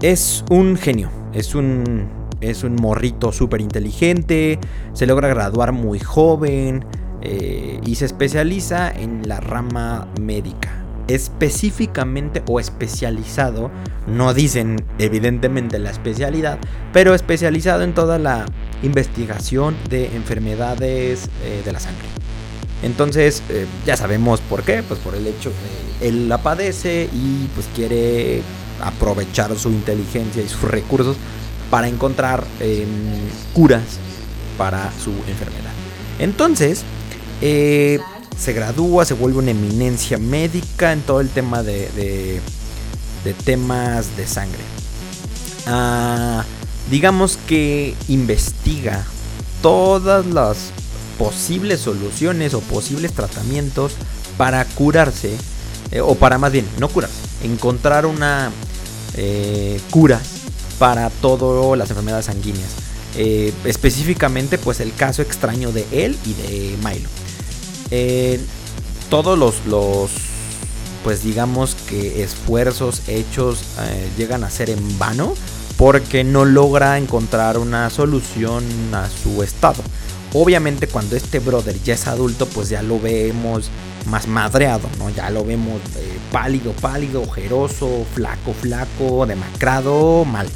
Es 0.00 0.44
un 0.48 0.76
genio, 0.76 1.10
es 1.34 1.54
un, 1.54 2.08
es 2.40 2.64
un 2.64 2.76
morrito 2.76 3.32
súper 3.32 3.60
inteligente, 3.60 4.58
se 4.94 5.06
logra 5.06 5.28
graduar 5.28 5.72
muy 5.72 5.98
joven, 5.98 6.86
eh, 7.22 7.80
y 7.84 7.96
se 7.96 8.06
especializa 8.06 8.90
en 8.90 9.28
la 9.28 9.40
rama 9.40 10.08
médica. 10.20 10.79
Específicamente 11.08 12.42
o 12.46 12.60
especializado, 12.60 13.70
no 14.06 14.32
dicen 14.34 14.76
evidentemente 14.98 15.78
la 15.78 15.90
especialidad, 15.90 16.58
pero 16.92 17.14
especializado 17.14 17.82
en 17.82 17.94
toda 17.94 18.18
la 18.18 18.46
investigación 18.82 19.76
de 19.88 20.06
enfermedades 20.14 21.28
eh, 21.44 21.62
de 21.64 21.72
la 21.72 21.80
sangre. 21.80 22.06
Entonces, 22.82 23.42
eh, 23.50 23.66
ya 23.84 23.96
sabemos 23.96 24.40
por 24.40 24.62
qué, 24.62 24.82
pues 24.82 25.00
por 25.00 25.14
el 25.14 25.26
hecho 25.26 25.50
de 25.50 26.08
él 26.08 26.28
la 26.28 26.38
padece 26.38 27.08
y 27.12 27.46
pues 27.54 27.66
quiere 27.74 28.42
aprovechar 28.82 29.54
su 29.58 29.68
inteligencia 29.68 30.42
y 30.42 30.48
sus 30.48 30.62
recursos 30.62 31.16
para 31.70 31.88
encontrar 31.88 32.44
em, 32.58 32.88
curas 33.52 33.82
para 34.56 34.90
su 35.02 35.10
enfermedad. 35.28 35.72
Entonces, 36.18 36.82
eh, 37.40 37.98
se 38.40 38.54
gradúa, 38.54 39.04
se 39.04 39.14
vuelve 39.14 39.38
una 39.38 39.50
eminencia 39.50 40.16
médica 40.16 40.92
en 40.92 41.02
todo 41.02 41.20
el 41.20 41.28
tema 41.28 41.62
de, 41.62 42.40
de, 43.24 43.34
temas 43.44 44.16
de 44.16 44.26
sangre. 44.26 44.60
Ah, 45.66 46.44
digamos 46.90 47.38
que 47.46 47.94
investiga 48.08 49.04
todas 49.60 50.24
las 50.24 50.70
posibles 51.18 51.80
soluciones 51.80 52.54
o 52.54 52.60
posibles 52.60 53.12
tratamientos 53.12 53.92
para 54.38 54.64
curarse, 54.64 55.36
eh, 55.90 56.00
o 56.00 56.14
para 56.14 56.38
más 56.38 56.50
bien, 56.50 56.66
no 56.78 56.88
curarse, 56.88 57.16
encontrar 57.44 58.06
una 58.06 58.50
eh, 59.16 59.78
cura 59.90 60.18
para 60.78 61.10
todas 61.10 61.76
las 61.78 61.90
enfermedades 61.90 62.24
sanguíneas. 62.24 62.70
específicamente, 63.66 64.56
pues 64.56 64.80
el 64.80 64.94
caso 64.94 65.20
extraño 65.20 65.72
de 65.72 65.84
él 65.92 66.16
y 66.24 66.32
de 66.32 66.76
Milo. 66.82 67.19
Eh, 67.90 68.40
todos 69.08 69.38
los, 69.38 69.66
los, 69.66 70.10
pues 71.02 71.24
digamos 71.24 71.74
que 71.74 72.22
esfuerzos 72.22 73.08
hechos 73.08 73.62
eh, 73.80 74.08
llegan 74.16 74.44
a 74.44 74.50
ser 74.50 74.70
en 74.70 74.98
vano 74.98 75.34
porque 75.76 76.24
no 76.24 76.44
logra 76.44 76.98
encontrar 76.98 77.58
una 77.58 77.90
solución 77.90 78.64
a 78.92 79.08
su 79.08 79.42
estado. 79.42 79.82
Obviamente 80.32 80.86
cuando 80.86 81.16
este 81.16 81.40
brother 81.40 81.82
ya 81.82 81.94
es 81.94 82.06
adulto, 82.06 82.46
pues 82.46 82.68
ya 82.68 82.82
lo 82.82 83.00
vemos 83.00 83.70
más 84.06 84.28
madreado, 84.28 84.88
¿no? 84.98 85.10
Ya 85.10 85.30
lo 85.30 85.44
vemos 85.44 85.80
eh, 85.96 86.18
pálido, 86.30 86.72
pálido, 86.72 87.22
ojeroso, 87.22 88.06
flaco, 88.14 88.52
flaco, 88.52 89.26
demacrado, 89.26 90.24
mal. 90.24 90.46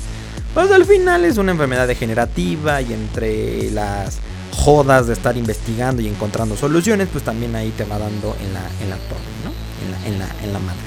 Pues 0.52 0.70
al 0.70 0.84
final 0.84 1.24
es 1.24 1.38
una 1.38 1.52
enfermedad 1.52 1.88
degenerativa 1.88 2.80
y 2.82 2.92
entre 2.92 3.70
las 3.72 4.18
jodas 4.64 5.06
de 5.06 5.12
estar 5.12 5.36
investigando 5.36 6.00
y 6.00 6.08
encontrando 6.08 6.56
soluciones, 6.56 7.08
pues 7.12 7.22
también 7.22 7.54
ahí 7.54 7.70
te 7.76 7.84
va 7.84 7.98
dando 7.98 8.34
en 8.40 8.54
la, 8.54 8.62
en 8.80 8.88
la 8.88 8.96
torre, 8.96 9.20
¿no? 9.44 9.52
En 9.84 9.90
la, 9.90 10.06
en 10.06 10.18
la, 10.18 10.44
en 10.44 10.52
la 10.54 10.58
madre. 10.58 10.80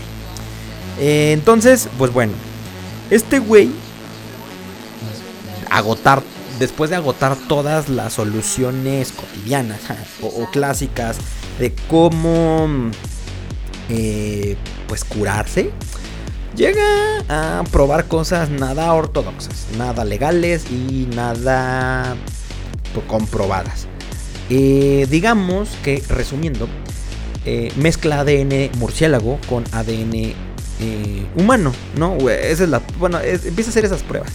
Eh, 1.00 1.32
entonces, 1.32 1.88
pues 2.00 2.12
bueno, 2.12 2.34
este 3.12 3.38
güey, 3.38 3.70
agotar, 5.70 6.24
después 6.58 6.90
de 6.90 6.96
agotar 6.96 7.36
todas 7.48 7.88
las 7.88 8.14
soluciones 8.14 9.12
cotidianas 9.12 9.82
o, 10.24 10.50
clásicas 10.50 11.18
de 11.60 11.76
cómo, 11.88 12.68
eh, 13.90 14.58
pues 14.88 15.04
curarse, 15.04 15.70
llega 16.56 16.82
a 17.30 17.64
probar 17.72 18.08
cosas 18.08 18.50
nada 18.50 18.92
ortodoxas, 18.92 19.68
nada 19.78 20.04
legales 20.04 20.66
y 20.72 21.08
nada 21.16 22.18
comprobadas. 23.02 23.88
Eh, 24.50 25.08
digamos 25.10 25.70
que, 25.84 26.02
resumiendo, 26.08 26.68
eh, 27.46 27.72
mezcla 27.76 28.22
ADN 28.22 28.72
murciélago 28.78 29.40
con 29.50 29.64
ADN 29.72 30.14
eh, 30.80 31.26
humano, 31.36 31.74
¿no? 31.98 32.18
Esa 32.30 32.64
es 32.64 32.70
la, 32.70 32.82
bueno, 33.00 33.20
empieza 33.20 33.70
a 33.70 33.72
hacer 33.72 33.86
esas 33.86 34.04
pruebas. 34.04 34.32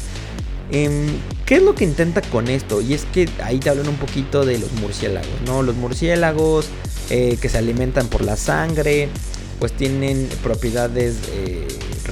Em, 0.71 1.07
¿Qué 1.47 1.57
es 1.57 1.63
lo 1.63 1.75
que 1.75 1.85
intenta 1.85 2.23
con 2.23 2.49
esto? 2.49 2.81
Y 2.81 2.95
es 2.95 3.05
que 3.07 3.29
ahí 3.43 3.59
te 3.59 3.71
hablan 3.71 3.89
un 3.89 3.97
poquito 3.97 4.45
de 4.45 4.59
los 4.59 4.73
murciélagos, 4.73 5.29
¿no? 5.47 5.63
Los 5.63 5.77
murciélagos 5.77 6.69
que 7.09 7.49
se 7.51 7.59
alimentan 7.59 8.07
por 8.07 8.23
la 8.25 8.37
sangre, 8.37 9.11
pues 9.59 9.73
tienen 9.73 10.31
propiedades 10.43 11.17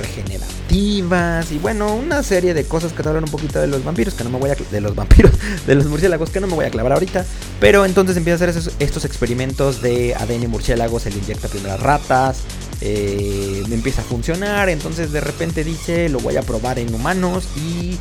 regenerativas 0.01 1.53
y 1.53 1.59
bueno, 1.59 1.95
una 1.95 2.23
serie 2.23 2.55
de 2.55 2.65
cosas 2.65 2.93
que 2.93 3.03
te 3.03 3.09
hablan 3.09 3.25
un 3.25 3.31
poquito 3.31 3.61
de 3.61 3.67
los 3.67 3.85
vampiros, 3.85 4.15
que 4.15 4.25
no 4.25 4.31
me 4.31 4.39
voy 4.39 4.51
a 4.51 4.55
de 4.55 4.81
los 4.81 4.95
vampiros, 4.95 5.33
de 5.67 5.75
los 5.75 5.87
murciélagos, 5.87 6.31
que 6.31 6.41
no 6.41 6.47
me 6.47 6.55
voy 6.55 6.65
a 6.65 6.71
clavar 6.71 6.93
ahorita, 6.93 7.25
pero 7.61 7.85
entonces 7.85 8.17
empieza 8.17 8.45
a 8.45 8.49
hacer 8.49 8.73
estos 8.79 9.05
experimentos 9.05 9.83
de 9.83 10.15
ADN 10.15 10.49
murciélago, 10.49 10.99
se 10.99 11.11
le 11.11 11.19
inyecta 11.19 11.49
primero 11.49 11.75
a 11.75 11.77
ratas, 11.77 12.43
eh, 12.81 13.63
empieza 13.71 14.03
a 14.03 14.05
funcionar, 14.05 14.69
entonces 14.69 15.13
de 15.13 15.21
repente 15.21 15.65
dice, 15.65 16.09
lo 16.09 16.19
voy 16.21 16.37
a 16.37 16.43
probar 16.43 16.79
en 16.79 16.93
humanos 16.95 17.45
y 17.57 17.97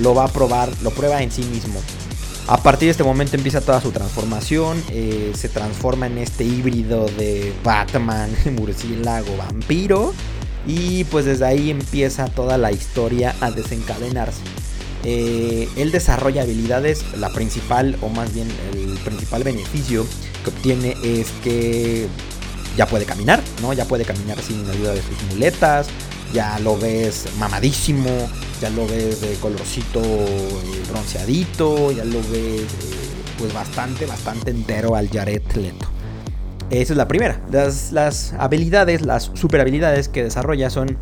lo 0.00 0.14
va 0.14 0.24
a 0.24 0.28
probar, 0.28 0.70
lo 0.82 0.90
prueba 0.90 1.22
en 1.22 1.30
sí 1.30 1.42
mismo. 1.44 1.80
A 2.46 2.58
partir 2.58 2.88
de 2.88 2.90
este 2.90 3.04
momento 3.04 3.36
empieza 3.36 3.62
toda 3.62 3.80
su 3.80 3.90
transformación. 3.90 4.82
Eh, 4.90 5.32
se 5.34 5.48
transforma 5.48 6.06
en 6.06 6.18
este 6.18 6.44
híbrido 6.44 7.06
de 7.06 7.54
Batman, 7.64 8.30
murciélago, 8.52 9.34
vampiro. 9.38 10.12
Y 10.66 11.04
pues 11.04 11.24
desde 11.24 11.46
ahí 11.46 11.70
empieza 11.70 12.26
toda 12.26 12.58
la 12.58 12.72
historia 12.72 13.34
a 13.40 13.50
desencadenarse. 13.50 14.40
Eh, 15.04 15.68
él 15.76 15.92
desarrolla 15.92 16.42
habilidades, 16.42 17.04
la 17.18 17.30
principal, 17.30 17.98
o 18.00 18.08
más 18.08 18.32
bien 18.32 18.48
el 18.72 18.98
principal 19.04 19.44
beneficio 19.44 20.06
que 20.42 20.50
obtiene 20.50 20.96
es 21.02 21.28
que 21.42 22.08
ya 22.76 22.86
puede 22.86 23.04
caminar, 23.04 23.42
¿no? 23.60 23.72
Ya 23.74 23.84
puede 23.84 24.04
caminar 24.04 24.40
sin 24.40 24.68
ayuda 24.68 24.94
de 24.94 25.02
sus 25.02 25.22
muletas, 25.30 25.88
ya 26.32 26.58
lo 26.58 26.78
ves 26.78 27.26
mamadísimo, 27.38 28.10
ya 28.60 28.70
lo 28.70 28.86
ves 28.86 29.20
de 29.20 29.34
colorcito 29.34 30.00
eh, 30.02 30.82
bronceadito, 30.90 31.92
ya 31.92 32.04
lo 32.04 32.18
ves 32.30 32.62
eh, 32.62 32.66
pues 33.38 33.52
bastante, 33.52 34.06
bastante 34.06 34.50
entero 34.50 34.96
al 34.96 35.08
Jared 35.10 35.42
Leto. 35.54 35.93
Esa 36.70 36.92
es 36.92 36.96
la 36.96 37.08
primera. 37.08 37.40
Las, 37.50 38.34
habilidades, 38.38 39.02
las 39.02 39.30
super 39.34 39.60
habilidades 39.60 40.08
que 40.08 40.24
desarrolla 40.24 40.70
son 40.70 40.96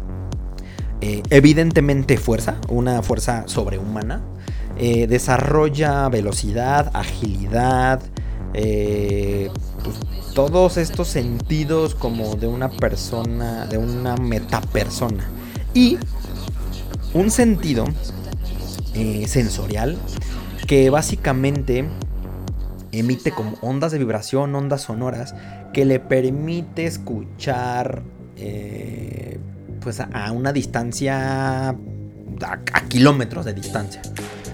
eh, 1.00 1.23
evidentemente 1.31 2.16
fuerza, 2.16 2.57
una 2.69 3.02
fuerza 3.02 3.45
sobrehumana. 3.47 4.23
Eh, 4.78 5.07
desarrolla 5.07 6.09
velocidad, 6.09 6.90
agilidad, 6.95 8.02
eh, 8.54 9.50
pues, 9.85 9.97
todos 10.35 10.78
estos 10.78 11.09
sentidos 11.09 11.95
como 11.95 12.35
de 12.37 12.49
una 12.49 12.71
persona, 12.71 13.66
de 13.66 13.78
una 13.78 14.16
metapersona. 14.16 15.25
Y 15.75 15.99
un 17.14 17.31
sentido 17.31 17.85
sensorial 19.26 19.97
que 20.66 20.90
básicamente 20.90 21.88
emite 22.92 23.32
como 23.32 23.56
ondas 23.62 23.90
de 23.90 23.99
vibración, 23.99 24.54
ondas 24.54 24.82
sonoras, 24.82 25.34
que 25.72 25.84
le 25.84 25.99
permite 25.99 26.84
escuchar 26.84 28.02
eh, 28.37 29.38
pues 29.80 29.99
a, 30.00 30.30
una 30.32 30.52
distancia, 30.52 31.70
a, 31.70 31.76
kilómetros 32.88 33.46
de 33.46 33.54
distancia. 33.54 34.02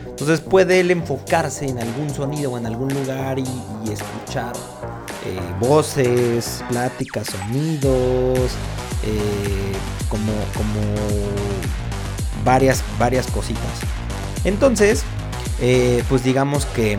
Entonces 0.07 0.41
puede 0.41 0.81
él 0.81 0.91
enfocarse 0.91 1.67
en 1.67 1.79
algún 1.79 2.11
sonido 2.11 2.53
o 2.53 2.59
en 2.59 2.67
algún 2.67 2.93
lugar 2.95 3.39
y, 3.39 3.45
escuchar 3.91 4.53
eh, 5.27 5.41
voces, 5.61 6.63
pláticas, 6.69 7.27
sonidos, 7.27 8.53
eh, 9.05 9.73
como, 10.09 10.33
como 10.55 10.81
varias, 12.45 12.83
varias 12.99 13.27
cositas. 13.27 13.63
Entonces, 14.45 15.05
pues 16.09 16.23
digamos 16.23 16.65
que 16.67 16.99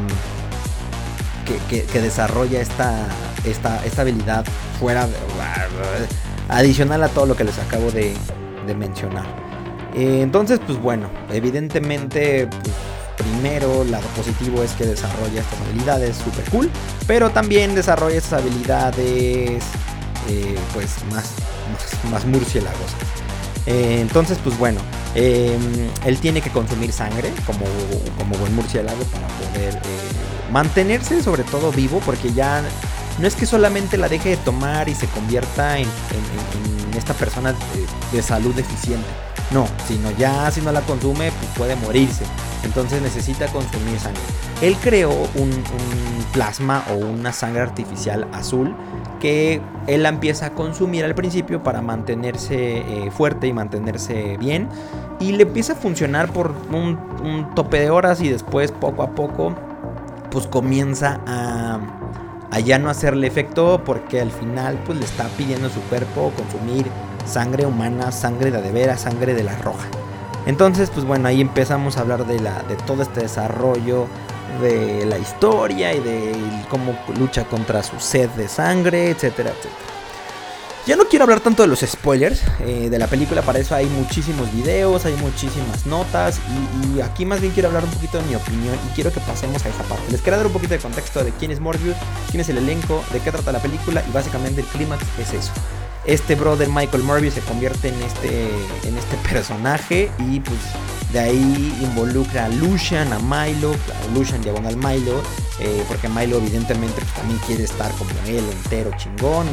que, 1.69 2.01
desarrolla 2.01 2.61
esta, 2.61 3.07
esta, 3.43 3.85
esta, 3.85 4.01
habilidad 4.01 4.45
fuera 4.79 5.07
de, 5.07 5.13
adicional 6.49 7.03
a 7.03 7.09
todo 7.09 7.25
lo 7.25 7.35
que 7.35 7.43
les 7.43 7.57
acabo 7.59 7.91
de, 7.91 8.15
mencionar. 8.77 9.25
Eh, 9.95 10.21
entonces, 10.21 10.59
pues 10.63 10.79
bueno, 10.79 11.09
evidentemente, 11.31 12.47
pues, 12.47 12.75
primero, 13.17 13.83
lado 13.83 14.05
positivo 14.15 14.61
es 14.61 14.73
que 14.73 14.85
desarrolla 14.85 15.41
estas 15.41 15.59
habilidades 15.61 16.17
super 16.17 16.47
cool, 16.51 16.69
pero 17.07 17.31
también 17.31 17.73
desarrolla 17.73 18.17
estas 18.17 18.43
habilidades, 18.43 19.63
eh, 20.29 20.55
pues 20.71 21.03
más, 21.11 21.31
más, 22.11 22.25
murciélagos. 22.25 22.91
Eh, 23.65 23.97
entonces, 24.01 24.37
pues 24.43 24.55
bueno, 24.59 24.81
él 25.15 26.19
tiene 26.21 26.41
que 26.41 26.51
consumir 26.51 26.91
sangre 26.91 27.33
como, 27.47 27.65
como 28.19 28.37
buen 28.37 28.55
murciélago 28.55 29.03
para 29.05 29.27
poder 29.27 29.79
mantenerse 30.51 31.21
sobre 31.23 31.43
todo 31.43 31.71
vivo 31.71 32.01
porque 32.05 32.33
ya 32.33 32.63
no 33.19 33.27
es 33.27 33.35
que 33.35 33.45
solamente 33.45 33.97
la 33.97 34.07
deje 34.07 34.29
de 34.29 34.37
tomar 34.37 34.87
y 34.87 34.95
se 34.95 35.07
convierta 35.07 35.77
en, 35.77 35.87
esta 36.97 37.13
persona 37.13 37.53
de, 38.11 38.21
salud 38.21 38.53
deficiente. 38.55 39.07
No, 39.51 39.67
sino 39.87 40.11
ya 40.11 40.51
si 40.51 40.61
no 40.61 40.71
la 40.71 40.81
consume 40.81 41.31
pues 41.31 41.51
puede 41.55 41.75
morirse. 41.77 42.23
Entonces 42.63 43.01
necesita 43.01 43.47
consumir 43.47 43.99
sangre. 43.99 44.21
Él 44.61 44.75
creó 44.81 45.11
un, 45.11 45.51
plasma 46.33 46.83
o 46.91 46.95
una 46.95 47.33
sangre 47.33 47.61
artificial 47.61 48.27
azul 48.33 48.75
que 49.19 49.61
él 49.87 50.03
la 50.03 50.09
empieza 50.09 50.47
a 50.47 50.49
consumir 50.51 51.03
al 51.03 51.15
principio 51.15 51.63
para 51.63 51.81
mantenerse 51.81 52.79
eh, 52.79 53.11
fuerte 53.11 53.47
y 53.47 53.53
mantenerse 53.53 54.37
bien. 54.37 54.69
Y 55.19 55.31
le 55.31 55.43
empieza 55.43 55.73
a 55.73 55.75
funcionar 55.75 56.31
por 56.31 56.53
un 56.71 57.49
tope 57.55 57.79
de 57.79 57.89
horas 57.89 58.21
y 58.21 58.29
después 58.29 58.71
poco 58.71 59.03
a 59.03 59.11
poco 59.15 59.55
pues 60.31 60.47
comienza 60.47 61.19
a, 61.25 61.79
ya 62.63 62.79
no 62.79 62.89
hacerle 62.89 63.27
efecto 63.27 63.81
porque 63.85 64.19
al 64.19 64.31
final 64.31 64.79
pues 64.85 64.97
le 64.97 65.05
está 65.05 65.25
pidiendo 65.37 65.67
a 65.67 65.69
su 65.69 65.81
cuerpo 65.81 66.31
consumir 66.35 66.87
sangre 67.25 67.65
humana, 67.65 68.11
sangre 68.11 68.51
de 68.51 68.57
adevera, 68.57 68.97
sangre 68.97 69.33
de 69.33 69.43
la 69.43 69.55
roja. 69.57 69.87
Entonces 70.45 70.89
pues 70.89 71.05
bueno, 71.05 71.27
ahí 71.27 71.41
empezamos 71.41 71.97
a 71.97 72.01
hablar 72.01 72.25
de, 72.25 72.39
la, 72.39 72.63
de 72.63 72.75
todo 72.75 73.03
este 73.03 73.21
desarrollo 73.21 74.07
de 74.61 75.05
la 75.05 75.17
historia 75.17 75.93
y 75.93 75.99
de 75.99 76.35
cómo 76.69 76.97
lucha 77.17 77.45
contra 77.45 77.83
su 77.83 77.99
sed 77.99 78.29
de 78.31 78.47
sangre, 78.47 79.11
etcétera, 79.11 79.51
etcétera. 79.51 79.98
Ya 80.89 80.95
no 80.95 81.05
quiero 81.05 81.25
hablar 81.25 81.39
tanto 81.39 81.61
de 81.61 81.67
los 81.67 81.81
spoilers 81.81 82.41
eh, 82.61 82.89
de 82.89 82.97
la 82.97 83.05
película, 83.05 83.43
para 83.43 83.59
eso 83.59 83.75
hay 83.75 83.85
muchísimos 83.85 84.51
videos, 84.51 85.05
hay 85.05 85.13
muchísimas 85.17 85.85
notas 85.85 86.39
y, 86.95 86.99
aquí 87.01 87.27
más 87.27 87.41
bien 87.41 87.53
quiero 87.53 87.67
hablar 87.67 87.83
un 87.83 87.91
poquito 87.91 88.17
de 88.17 88.23
mi 88.23 88.33
opinión 88.33 88.73
y 88.89 88.95
quiero 88.95 89.13
que 89.13 89.19
pasemos 89.19 89.63
a 89.63 89.69
esa 89.69 89.83
parte. 89.83 90.11
Les 90.11 90.19
quiero 90.19 90.37
dar 90.37 90.47
un 90.47 90.51
poquito 90.51 90.73
de 90.73 90.79
contexto 90.79 91.23
de 91.23 91.31
quién 91.33 91.51
es 91.51 91.59
Morbius, 91.59 91.95
quién 92.31 92.41
es 92.41 92.49
el 92.49 92.57
elenco, 92.57 93.03
de 93.13 93.19
qué 93.19 93.31
trata 93.31 93.51
la 93.51 93.59
película 93.59 94.03
y 94.09 94.11
básicamente 94.11 94.61
el 94.61 94.67
clímax 94.67 95.03
es 95.19 95.31
eso. 95.31 95.51
Este 96.05 96.33
brother 96.33 96.69
Michael 96.69 97.03
Morbius 97.03 97.35
se 97.35 97.41
convierte 97.41 97.89
en 97.89 98.01
este, 98.01 98.49
en 98.87 98.97
este 98.97 99.15
personaje 99.31 100.09
y 100.17 100.39
pues 100.39 100.57
de 101.13 101.19
ahí 101.19 101.77
involucra 101.83 102.45
a 102.45 102.49
Lucian, 102.49 103.13
a 103.13 103.19
Milo, 103.19 103.73
a 103.73 104.17
Lucian 104.17 104.41
diagonal 104.41 104.75
Milo, 104.75 105.21
eh, 105.59 105.83
porque 105.87 106.09
Milo 106.09 106.37
evidentemente 106.37 106.99
pues, 106.99 107.13
también 107.13 107.39
quiere 107.45 107.65
estar 107.65 107.91
como 107.91 108.09
él 108.25 108.43
entero 108.63 108.89
chingón 108.97 109.45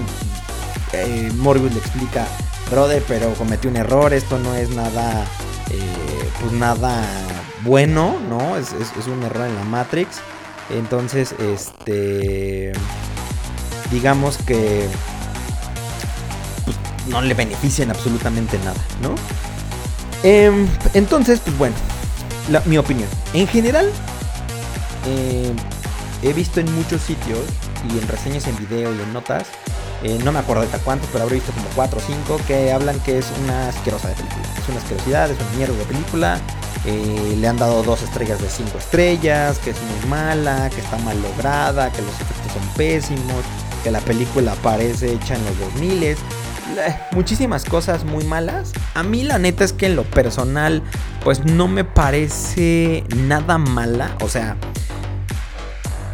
eh, 1.03 1.31
Morbius 1.37 1.73
le 1.73 1.79
explica, 1.79 2.27
brother, 2.71 3.03
pero 3.07 3.33
cometí 3.35 3.69
un 3.69 3.77
error, 3.77 4.13
esto 4.13 4.39
no 4.39 4.55
es 4.55 4.71
nada, 4.71 5.25
eh, 5.71 6.31
pues 6.41 6.53
nada 6.53 7.05
bueno, 7.65 8.17
¿no? 8.29 8.57
Es, 8.57 8.73
un 9.07 9.23
error 9.23 9.47
en 9.47 9.55
la 9.55 9.65
Matrix. 9.65 10.19
Entonces, 10.71 11.35
este, 11.39 12.73
digamos 13.91 14.39
que 14.39 14.89
pues, 16.65 16.77
no 17.09 17.21
le 17.21 17.35
benefician 17.35 17.91
absolutamente 17.91 18.59
nada, 18.59 18.81
¿no? 19.01 19.15
Em, 20.23 20.67
entonces, 20.95 21.41
pues 21.41 21.57
bueno, 21.59 21.77
mi 22.65 22.79
opinión. 22.79 23.09
En 23.35 23.47
general, 23.47 23.91
eh, 25.07 25.53
he 26.23 26.33
visto 26.33 26.61
en 26.61 26.73
muchos 26.75 27.03
sitios 27.03 27.41
y 27.89 27.99
en 27.99 28.09
reseñas 28.09 28.47
en 28.47 28.57
video 28.57 28.93
y 28.95 29.01
en 29.01 29.13
notas, 29.13 29.47
eh, 30.03 30.19
no 30.25 30.33
me 30.33 30.39
acuerdo 30.39 30.63
hasta 30.63 30.79
cuántos, 30.79 31.09
pero 31.11 31.25
habré 31.25 31.37
visto 31.37 31.53
como 31.53 31.67
4 31.75 31.99
o 31.99 32.03
5 32.03 32.41
que 32.47 32.73
hablan 32.73 32.99
que 33.01 33.19
es 33.19 33.27
una 33.45 33.69
asquerosa 33.69 34.09
de 34.09 34.15
película. 34.15 34.43
Es 34.59 34.69
una 34.69 34.79
asquerosidad, 34.79 35.31
es 35.31 35.39
una 35.41 35.51
mierda 35.57 35.75
de 35.77 35.85
película. 35.85 36.41
Eh, 36.85 37.37
le 37.39 37.49
han 37.49 37.57
dado 37.57 37.83
dos 37.83 38.03
estrellas 38.03 38.41
de 38.41 38.49
5 38.49 38.79
estrellas, 38.79 39.59
que 39.59 39.71
es 39.71 39.77
muy 39.83 40.09
mala, 40.09 40.71
que 40.71 40.81
está 40.81 40.99
mal 40.99 41.21
lograda, 41.21 41.91
que 41.91 42.03
los 42.03 42.15
efectos 42.15 42.53
son 42.53 42.69
pésimos, 42.77 43.45
que 43.83 43.91
la 43.91 44.01
película 44.01 44.55
parece 44.63 45.13
hecha 45.13 45.35
en 45.35 45.45
los 45.45 45.59
2000 45.59 46.17
muchísimas 47.13 47.65
cosas 47.65 48.05
muy 48.05 48.25
malas. 48.25 48.73
A 48.95 49.03
mí 49.03 49.23
la 49.23 49.39
neta 49.39 49.65
es 49.65 49.73
que 49.73 49.87
en 49.87 49.97
lo 49.97 50.05
personal, 50.05 50.83
pues 51.25 51.45
no 51.45 51.69
me 51.69 51.85
parece 51.85 53.05
nada 53.17 53.59
mala. 53.59 54.17
O 54.21 54.29
sea, 54.29 54.57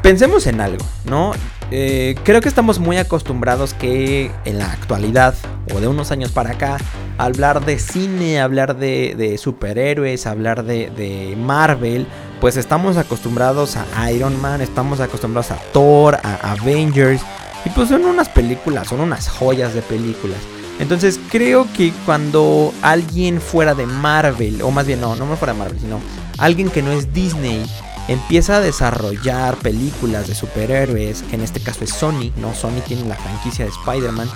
pensemos 0.03 0.47
en 0.47 0.61
algo, 0.61 0.85
¿no? 1.05 1.33
Eh, 1.75 2.17
creo 2.23 2.43
que 2.43 2.50
estamos 2.50 2.79
muy 2.81 2.99
acostumbrados 2.99 3.73
que 3.73 4.31
en 4.45 4.59
la 4.59 4.71
actualidad 4.71 5.35
o 5.75 5.81
de 5.81 5.88
unos 5.88 6.11
años 6.11 6.31
para 6.31 6.50
acá, 6.50 6.76
hablar 7.17 7.64
de 7.64 7.79
cine, 7.79 8.43
hablar 8.43 8.76
de, 8.76 9.38
superhéroes, 9.38 10.26
hablar 10.26 10.64
de, 10.64 10.91
de, 10.91 11.35
Marvel, 11.35 12.07
pues 12.43 12.59
estamos 12.59 12.99
acostumbrados 12.99 13.79
a 13.97 14.12
Iron 14.12 14.38
Man, 14.43 14.61
estamos 14.61 15.00
acostumbrados 15.00 15.50
a 15.50 15.57
Thor, 15.73 16.19
a 16.23 16.52
Avengers, 16.52 17.23
y 17.64 17.71
pues 17.71 17.88
son 17.88 18.05
unas 18.05 18.29
películas, 18.29 18.88
son 18.88 19.00
unas 19.00 19.31
joyas 19.31 19.73
de 19.73 19.81
películas. 19.81 20.41
Entonces 20.79 21.19
creo 21.31 21.67
que 21.73 21.91
cuando 22.05 22.75
alguien 22.83 23.41
fuera 23.41 23.75
de 23.75 23.87
Marvel, 23.87 24.61
o 24.61 24.71
más 24.71 24.87
bien 24.87 25.00
no, 25.00 25.17
no 25.17 25.37
fuera 25.38 25.55
de 25.55 25.59
Marvel, 25.59 25.81
sino 25.81 26.00
alguien 26.37 26.69
que 26.69 26.83
no 26.83 26.93
es 26.93 27.14
Disney, 27.14 27.64
empieza 28.09 28.57
a 28.57 28.61
desarrollar 28.61 29.57
películas 29.57 30.27
de 30.27 30.35
superhéroes, 30.35 31.23
que 31.23 31.37
en 31.37 31.43
este 31.43 31.61
caso 31.61 31.85
es 31.85 31.91
Sony, 31.91 32.33
¿no? 32.37 32.55
Sony 32.55 32.81
tiene 32.87 33.09
la 33.09 33.17
franquicia 33.17 33.65
de 33.65 33.71
Spider-Man. 33.71 34.29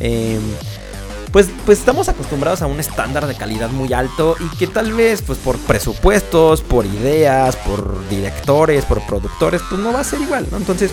Em, 0.00 0.42
pues, 1.32 1.48
pues 1.64 1.78
estamos 1.78 2.08
acostumbrados 2.08 2.62
a 2.62 2.66
un 2.66 2.80
estándar 2.80 3.26
de 3.26 3.34
calidad 3.34 3.70
muy 3.70 3.92
alto 3.92 4.36
y 4.40 4.56
que 4.56 4.66
tal 4.66 4.92
vez 4.92 5.22
pues 5.22 5.38
por 5.38 5.58
presupuestos, 5.58 6.62
por 6.62 6.86
ideas, 6.86 7.56
por 7.56 8.08
directores, 8.08 8.84
por 8.84 9.02
productores, 9.02 9.60
pues 9.68 9.80
no 9.80 9.92
va 9.92 10.00
a 10.00 10.04
ser 10.04 10.20
igual, 10.20 10.46
¿no? 10.50 10.56
Entonces 10.56 10.92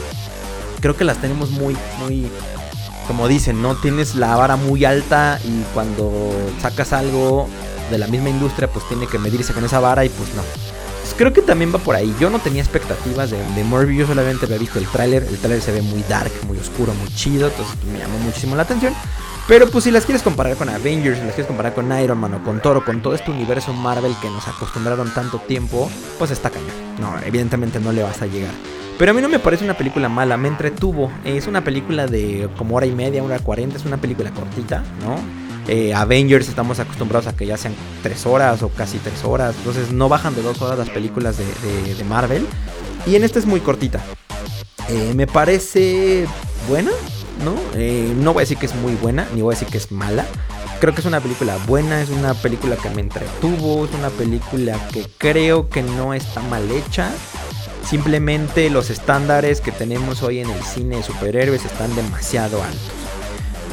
creo 0.81 0.97
que 0.97 1.05
las 1.05 1.19
tenemos 1.19 1.51
muy, 1.51 1.77
muy, 1.99 2.27
como 3.07 3.27
dicen, 3.27 3.61
¿no? 3.61 3.75
Tienes 3.75 4.15
la 4.15 4.35
vara 4.35 4.57
muy 4.57 4.83
alta 4.83 5.39
y 5.45 5.61
cuando 5.73 6.31
sacas 6.61 6.91
algo 6.91 7.47
de 7.89 7.97
la 7.97 8.07
misma 8.07 8.29
industria, 8.29 8.69
pues 8.69 8.85
tiene 8.87 9.07
que 9.07 9.19
medirse 9.19 9.53
con 9.53 9.63
esa 9.63 9.79
vara 9.79 10.03
y 10.03 10.09
pues 10.09 10.33
no. 10.35 10.72
Pues 11.03 11.15
creo 11.17 11.33
que 11.33 11.41
también 11.41 11.75
va 11.75 11.79
por 11.79 11.95
ahí. 11.95 12.15
Yo 12.17 12.29
no 12.29 12.39
tenía 12.39 12.63
expectativas 12.63 13.29
de, 13.29 13.37
de 13.37 13.63
Morbius, 13.65 13.99
yo 13.99 14.07
solamente 14.07 14.45
había 14.45 14.57
visto 14.57 14.79
el 14.79 14.87
tráiler. 14.87 15.23
El 15.23 15.37
tráiler 15.37 15.61
se 15.61 15.73
ve 15.73 15.81
muy 15.81 16.01
dark, 16.07 16.31
muy 16.47 16.57
oscuro, 16.57 16.93
muy 16.93 17.13
chido, 17.13 17.49
entonces 17.49 17.75
me 17.91 17.99
llamó 17.99 18.17
muchísimo 18.19 18.55
la 18.55 18.63
atención. 18.63 18.93
Pero 19.45 19.69
pues 19.69 19.83
si 19.83 19.91
las 19.91 20.05
quieres 20.05 20.23
comparar 20.23 20.55
con 20.55 20.69
Avengers, 20.69 21.17
si 21.17 21.25
las 21.25 21.35
quieres 21.35 21.47
comparar 21.47 21.73
con 21.73 21.91
Iron 21.99 22.17
Man 22.17 22.33
o 22.35 22.43
con 22.45 22.61
Toro, 22.61 22.85
con 22.85 23.01
todo 23.01 23.13
este 23.13 23.29
universo 23.29 23.73
Marvel 23.73 24.15
que 24.21 24.29
nos 24.29 24.47
acostumbraron 24.47 25.13
tanto 25.13 25.39
tiempo, 25.39 25.91
pues 26.17 26.31
está 26.31 26.49
cañón. 26.49 26.71
No, 27.01 27.19
evidentemente 27.25 27.81
no 27.81 27.91
le 27.91 28.03
vas 28.03 28.21
a 28.21 28.25
llegar. 28.25 28.53
Pero 28.97 29.11
a 29.11 29.13
mí 29.13 29.21
no 29.21 29.27
me 29.27 29.39
parece 29.39 29.65
una 29.65 29.73
película 29.73 30.07
mala, 30.07 30.37
me 30.37 30.47
entretuvo. 30.47 31.11
Es 31.25 31.47
una 31.47 31.61
película 31.61 32.07
de 32.07 32.47
como 32.57 32.77
hora 32.77 32.85
y 32.85 32.91
media, 32.91 33.21
hora 33.21 33.39
cuarenta, 33.39 33.75
es 33.75 33.83
una 33.83 33.97
película 33.97 34.31
cortita, 34.31 34.81
¿no? 35.03 35.17
Eh, 35.67 35.93
Avengers 35.93 36.49
estamos 36.49 36.79
acostumbrados 36.79 37.27
a 37.27 37.35
que 37.35 37.45
ya 37.45 37.57
sean 37.57 37.73
tres 38.01 38.25
horas 38.25 38.61
o 38.63 38.69
casi 38.69 38.97
tres 38.97 39.23
horas, 39.23 39.55
entonces 39.57 39.91
no 39.91 40.09
bajan 40.09 40.35
de 40.35 40.41
dos 40.41 40.61
horas 40.61 40.77
las 40.77 40.89
películas 40.89 41.37
de, 41.37 42.03
Marvel. 42.03 42.45
Y 43.05 43.15
en 43.15 43.23
esta 43.23 43.39
es 43.39 43.45
muy 43.45 43.61
cortita. 43.61 44.01
Eh, 44.89 45.13
me 45.15 45.25
parece 45.25 46.25
buena, 46.67 46.91
¿no? 47.43 47.55
Eh, 47.75 48.13
no 48.17 48.33
voy 48.33 48.41
a 48.41 48.43
decir 48.43 48.57
que 48.57 48.65
es 48.65 48.75
muy 48.75 48.95
buena, 48.95 49.27
ni 49.33 49.41
voy 49.41 49.53
a 49.53 49.57
decir 49.57 49.69
que 49.69 49.77
es 49.77 49.91
mala. 49.91 50.25
Creo 50.81 50.93
que 50.93 50.99
es 50.99 51.07
una 51.07 51.21
película 51.21 51.57
buena, 51.65 52.01
es 52.01 52.09
una 52.09 52.33
película 52.33 52.75
que 52.75 52.89
me 52.89 53.01
entretuvo, 53.01 53.85
es 53.85 53.93
una 53.93 54.09
película 54.09 54.77
que 54.89 55.07
creo 55.17 55.69
que 55.69 55.81
no 55.81 56.13
está 56.13 56.41
mal 56.41 56.69
hecha. 56.71 57.09
Simplemente 57.89 58.69
los 58.69 58.89
estándares 58.89 59.61
que 59.61 59.71
tenemos 59.71 60.23
hoy 60.23 60.39
en 60.39 60.49
el 60.49 60.61
cine 60.63 60.97
de 60.97 61.03
superhéroes 61.03 61.63
están 61.63 61.95
demasiado 61.95 62.61
altos. 62.61 63.02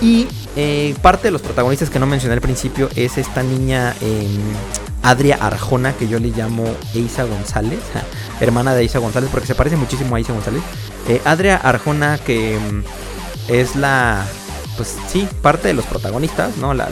Y 0.01 0.27
eh, 0.57 0.95
parte 1.03 1.29
de 1.29 1.31
los 1.31 1.43
protagonistas 1.43 1.91
que 1.91 1.99
no 1.99 2.07
mencioné 2.07 2.35
al 2.35 2.41
principio 2.41 2.89
es 2.97 3.19
esta 3.19 3.43
niña 3.43 3.95
em, 4.01 4.41
Adria 5.03 5.37
Arjona, 5.41 5.93
que 5.93 6.09
yo 6.09 6.19
le 6.19 6.29
llamo 6.29 6.65
Eisa 6.95 7.25
González, 7.25 7.81
hermana 8.41 8.75
de 8.75 8.83
Eisa 8.83 8.99
González, 8.99 9.29
porque 9.31 9.47
se 9.47 9.55
parece 9.55 9.77
muchísimo 9.77 10.17
a 10.17 10.19
Eisa 10.19 10.33
González. 10.33 10.63
Eh, 11.09 11.21
Adria 11.25 11.57
Arjona, 11.57 12.19
que 12.19 12.57
em, 12.57 12.83
es 13.49 13.77
la, 13.77 14.25
pues 14.77 14.97
sí, 15.09 15.29
parte 15.43 15.69
de 15.69 15.75
los 15.75 15.85
protagonistas, 15.85 16.57
¿no? 16.57 16.73
La, 16.73 16.87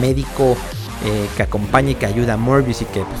médico 0.00 0.56
eh, 1.04 1.28
que 1.36 1.42
acompaña 1.42 1.90
y 1.90 1.94
que 1.94 2.06
ayuda 2.06 2.34
a 2.34 2.36
Morbius 2.36 2.82
y 2.82 2.84
que 2.86 3.00
pues, 3.00 3.20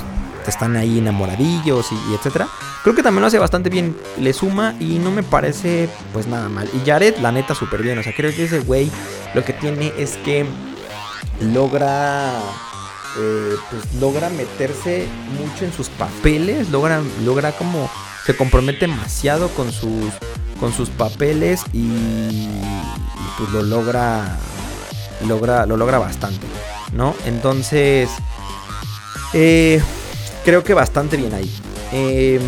están 0.50 0.76
ahí 0.76 0.98
enamoradillos 0.98 1.86
y, 1.92 2.14
etcétera. 2.14 2.48
Creo 2.82 2.94
que 2.94 3.02
también 3.02 3.22
lo 3.22 3.26
hace 3.26 3.38
bastante 3.38 3.70
bien, 3.70 3.96
le 4.18 4.32
suma 4.32 4.74
y 4.78 4.98
no 4.98 5.10
me 5.10 5.22
parece 5.22 5.88
pues 6.12 6.26
nada 6.26 6.48
mal. 6.48 6.68
Y 6.72 6.88
Jared, 6.88 7.16
la 7.18 7.32
neta, 7.32 7.54
súper 7.54 7.82
bien. 7.82 7.98
O 7.98 8.02
sea, 8.02 8.14
creo 8.14 8.34
que 8.34 8.44
ese 8.44 8.60
güey 8.60 8.90
lo 9.34 9.44
que 9.44 9.52
tiene 9.52 9.92
es 9.98 10.16
que 10.18 10.46
logra 11.40 12.32
eh, 13.18 13.56
pues 13.70 13.94
logra 13.94 14.28
meterse 14.28 15.06
mucho 15.38 15.64
en 15.64 15.72
sus 15.72 15.88
papeles, 15.88 16.68
logra, 16.70 17.00
logra 17.24 17.52
como 17.52 17.90
se 18.26 18.36
compromete 18.36 18.80
demasiado 18.80 19.48
con 19.50 19.72
sus 19.72 20.12
con 20.60 20.72
sus 20.72 20.88
papeles 20.90 21.62
y, 21.72 22.48
pues 23.38 23.50
lo 23.50 23.62
logra 23.62 24.38
logra 25.26 25.64
lo 25.64 25.76
logra 25.76 25.98
bastante, 25.98 26.46
¿no? 26.92 27.14
Entonces 27.24 28.10
eh, 29.32 29.82
creo 30.46 30.62
que 30.62 30.74
bastante 30.74 31.16
bien 31.16 31.34
ahí. 31.34 31.50
Eh, 31.92 32.40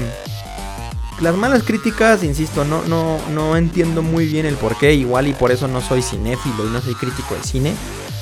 las 1.20 1.36
malas 1.36 1.64
críticas, 1.64 2.22
insisto, 2.22 2.64
no, 2.64 2.84
no, 2.84 3.18
no 3.34 3.56
entiendo 3.56 4.02
muy 4.02 4.26
bien 4.26 4.46
el 4.46 4.54
por 4.54 4.78
qué, 4.78 4.94
igual 4.94 5.26
y 5.26 5.32
por 5.32 5.50
eso 5.50 5.66
no 5.66 5.80
soy 5.80 6.00
cinéfilo 6.00 6.64
y 6.64 6.70
no 6.70 6.80
soy 6.80 6.94
crítico 6.94 7.34
de 7.34 7.42
cine. 7.42 7.74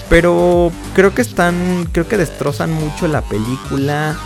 Pero 0.09 0.73
creo 0.95 1.15
que 1.15 1.21
están, 1.21 1.91
creo 1.93 2.09
que 2.09 2.17
destrozan 2.17 2.73
mucho 2.73 3.07
la 3.07 3.21
película. 3.21 4.19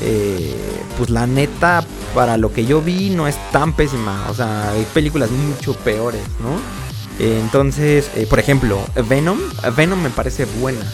Eh, 0.00 0.54
pues 0.98 1.08
la 1.08 1.26
neta, 1.26 1.84
para 2.12 2.36
lo 2.36 2.52
que 2.52 2.66
yo 2.66 2.82
vi, 2.82 3.10
no 3.10 3.28
es 3.28 3.36
tan 3.52 3.74
pésima. 3.74 4.26
O 4.28 4.34
sea, 4.34 4.72
hay 4.72 4.84
películas 4.92 5.30
mucho 5.30 5.74
peores, 5.74 6.22
¿no? 6.40 6.86
entonces, 7.18 8.10
por 8.28 8.38
ejemplo, 8.38 8.78
Venom, 9.08 9.38
Venom 9.74 10.02
me 10.02 10.10
parece 10.10 10.44
buena. 10.44 10.84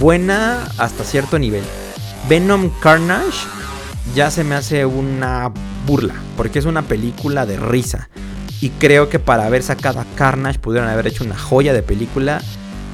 Buena 0.00 0.68
hasta 0.78 1.04
cierto 1.04 1.38
nivel. 1.38 1.62
Venom 2.28 2.70
Carnage 2.80 3.46
ya 4.14 4.30
se 4.30 4.44
me 4.44 4.54
hace 4.54 4.86
una 4.86 5.52
burla, 5.86 6.14
porque 6.36 6.58
es 6.58 6.64
una 6.64 6.82
película 6.82 7.46
de 7.46 7.58
risa. 7.58 8.08
Y 8.60 8.70
creo 8.70 9.08
que 9.08 9.18
para 9.18 9.46
haber 9.46 9.62
sacado 9.62 10.00
a 10.00 10.06
Carnage 10.16 10.58
pudieron 10.58 10.88
haber 10.88 11.06
hecho 11.06 11.24
una 11.24 11.38
joya 11.38 11.72
de 11.72 11.82
película. 11.82 12.42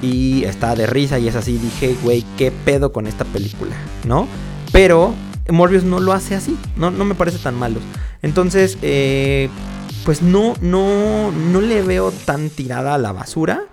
Y 0.03 0.45
está 0.45 0.75
de 0.75 0.87
risa 0.87 1.19
y 1.19 1.27
es 1.27 1.35
así. 1.35 1.59
Dije, 1.59 1.97
güey, 2.03 2.25
¿qué 2.37 2.53
pedo 2.53 2.93
con 2.93 3.07
esta 3.07 3.25
película? 3.25 3.75
¿No? 4.05 4.29
Pero 4.71 5.15
Morbius 5.51 5.85
no 5.85 6.01
lo 6.01 6.13
hace 6.13 6.35
así. 6.35 6.57
No, 6.77 6.91
no 6.91 7.05
me 7.05 7.15
parece 7.15 7.39
tan 7.39 7.55
malo. 7.55 7.81
Entonces, 8.23 8.79
eh, 8.83 9.49
pues 10.05 10.23
no, 10.23 10.55
no, 10.61 11.33
no 11.33 11.61
le 11.61 11.83
veo 11.83 12.13
tan 12.13 12.51
tirada 12.51 12.95
a 12.95 12.99
la 12.99 13.13
basura. 13.13 13.65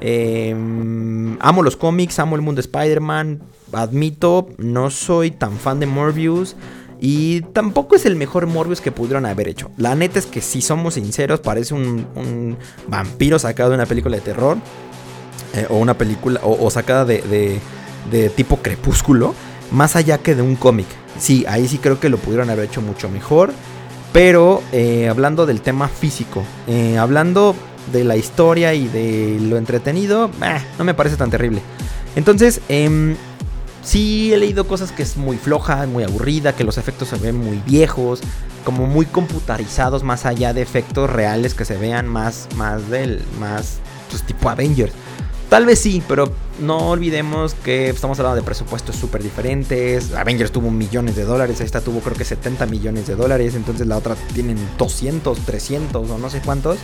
Em, 0.00 1.36
amo 1.40 1.62
los 1.62 1.76
cómics, 1.76 2.18
amo 2.18 2.36
el 2.36 2.42
mundo 2.42 2.60
de 2.60 2.66
Spider-Man. 2.66 3.42
Admito, 3.72 4.48
no 4.58 4.90
soy 4.90 5.30
tan 5.30 5.56
fan 5.56 5.80
de 5.80 5.86
Morbius. 5.86 6.56
Y 7.00 7.40
tampoco 7.52 7.96
es 7.96 8.06
el 8.06 8.14
mejor 8.14 8.46
Morbius 8.46 8.80
que 8.80 8.92
pudieron 8.92 9.26
haber 9.26 9.48
hecho. 9.48 9.70
La 9.76 9.96
neta 9.96 10.20
es 10.20 10.26
que 10.26 10.40
si 10.40 10.62
somos 10.62 10.94
sinceros, 10.94 11.40
parece 11.40 11.74
un, 11.74 12.56
vampiro 12.86 13.40
sacado 13.40 13.70
de 13.70 13.74
una 13.74 13.86
película 13.86 14.16
de 14.16 14.22
terror. 14.22 14.56
Eh, 15.54 15.66
o 15.68 15.78
una 15.78 15.98
película, 15.98 16.40
o, 16.44 16.70
sacada 16.70 17.04
de, 17.04 17.60
de, 18.10 18.28
tipo 18.30 18.58
crepúsculo. 18.58 19.34
Más 19.72 19.96
allá 19.96 20.18
que 20.18 20.34
de 20.34 20.42
un 20.42 20.54
cómic. 20.54 20.86
Sí, 21.18 21.44
ahí 21.48 21.66
sí 21.66 21.78
creo 21.78 21.98
que 21.98 22.08
lo 22.08 22.18
pudieron 22.18 22.50
haber 22.50 22.66
hecho 22.66 22.82
mucho 22.82 23.08
mejor. 23.08 23.52
Pero 24.12 24.62
eh, 24.72 25.08
hablando 25.08 25.46
del 25.46 25.62
tema 25.62 25.88
físico, 25.88 26.44
eh, 26.68 26.98
hablando 26.98 27.56
de 27.92 28.04
la 28.04 28.16
historia 28.16 28.74
y 28.74 28.86
de 28.86 29.38
lo 29.40 29.56
entretenido, 29.56 30.30
no 30.78 30.84
me 30.84 30.94
parece 30.94 31.16
tan 31.16 31.30
terrible. 31.30 31.62
Entonces, 32.14 32.60
eh, 32.68 33.16
sí 33.82 34.32
he 34.32 34.36
leído 34.36 34.66
cosas 34.66 34.92
que 34.92 35.02
es 35.02 35.16
muy 35.16 35.36
floja, 35.36 35.86
muy 35.86 36.04
aburrida, 36.04 36.54
que 36.54 36.64
los 36.64 36.78
efectos 36.78 37.08
se 37.08 37.16
ven 37.16 37.36
muy 37.36 37.58
viejos, 37.66 38.20
como 38.64 38.86
muy 38.86 39.06
computarizados, 39.06 40.02
más 40.02 40.24
allá 40.24 40.54
de 40.54 40.62
efectos 40.62 41.10
reales 41.10 41.54
que 41.54 41.64
se 41.64 41.76
vean 41.76 42.06
más, 42.08 42.48
más 42.56 42.88
del, 42.88 43.22
más, 43.38 43.78
pues 44.10 44.22
tipo 44.22 44.48
Avengers. 44.48 44.92
Tal 45.48 45.66
vez 45.66 45.80
sí, 45.80 46.02
pero 46.08 46.32
no 46.60 46.78
olvidemos 46.88 47.52
que 47.52 47.90
estamos 47.90 48.18
hablando 48.18 48.36
de 48.36 48.42
presupuestos 48.42 48.96
súper 48.96 49.22
diferentes. 49.22 50.14
Avengers 50.14 50.50
tuvo 50.50 50.70
millones 50.70 51.14
de 51.14 51.24
dólares, 51.24 51.60
esta 51.60 51.82
tuvo 51.82 52.00
creo 52.00 52.16
que 52.16 52.24
70 52.24 52.64
millones 52.66 53.06
de 53.06 53.16
dólares, 53.16 53.54
entonces 53.54 53.86
la 53.86 53.98
otra 53.98 54.14
tienen 54.32 54.56
200, 54.78 55.38
300 55.40 56.10
o 56.10 56.18
no 56.18 56.30
sé 56.30 56.40
cuántos. 56.40 56.78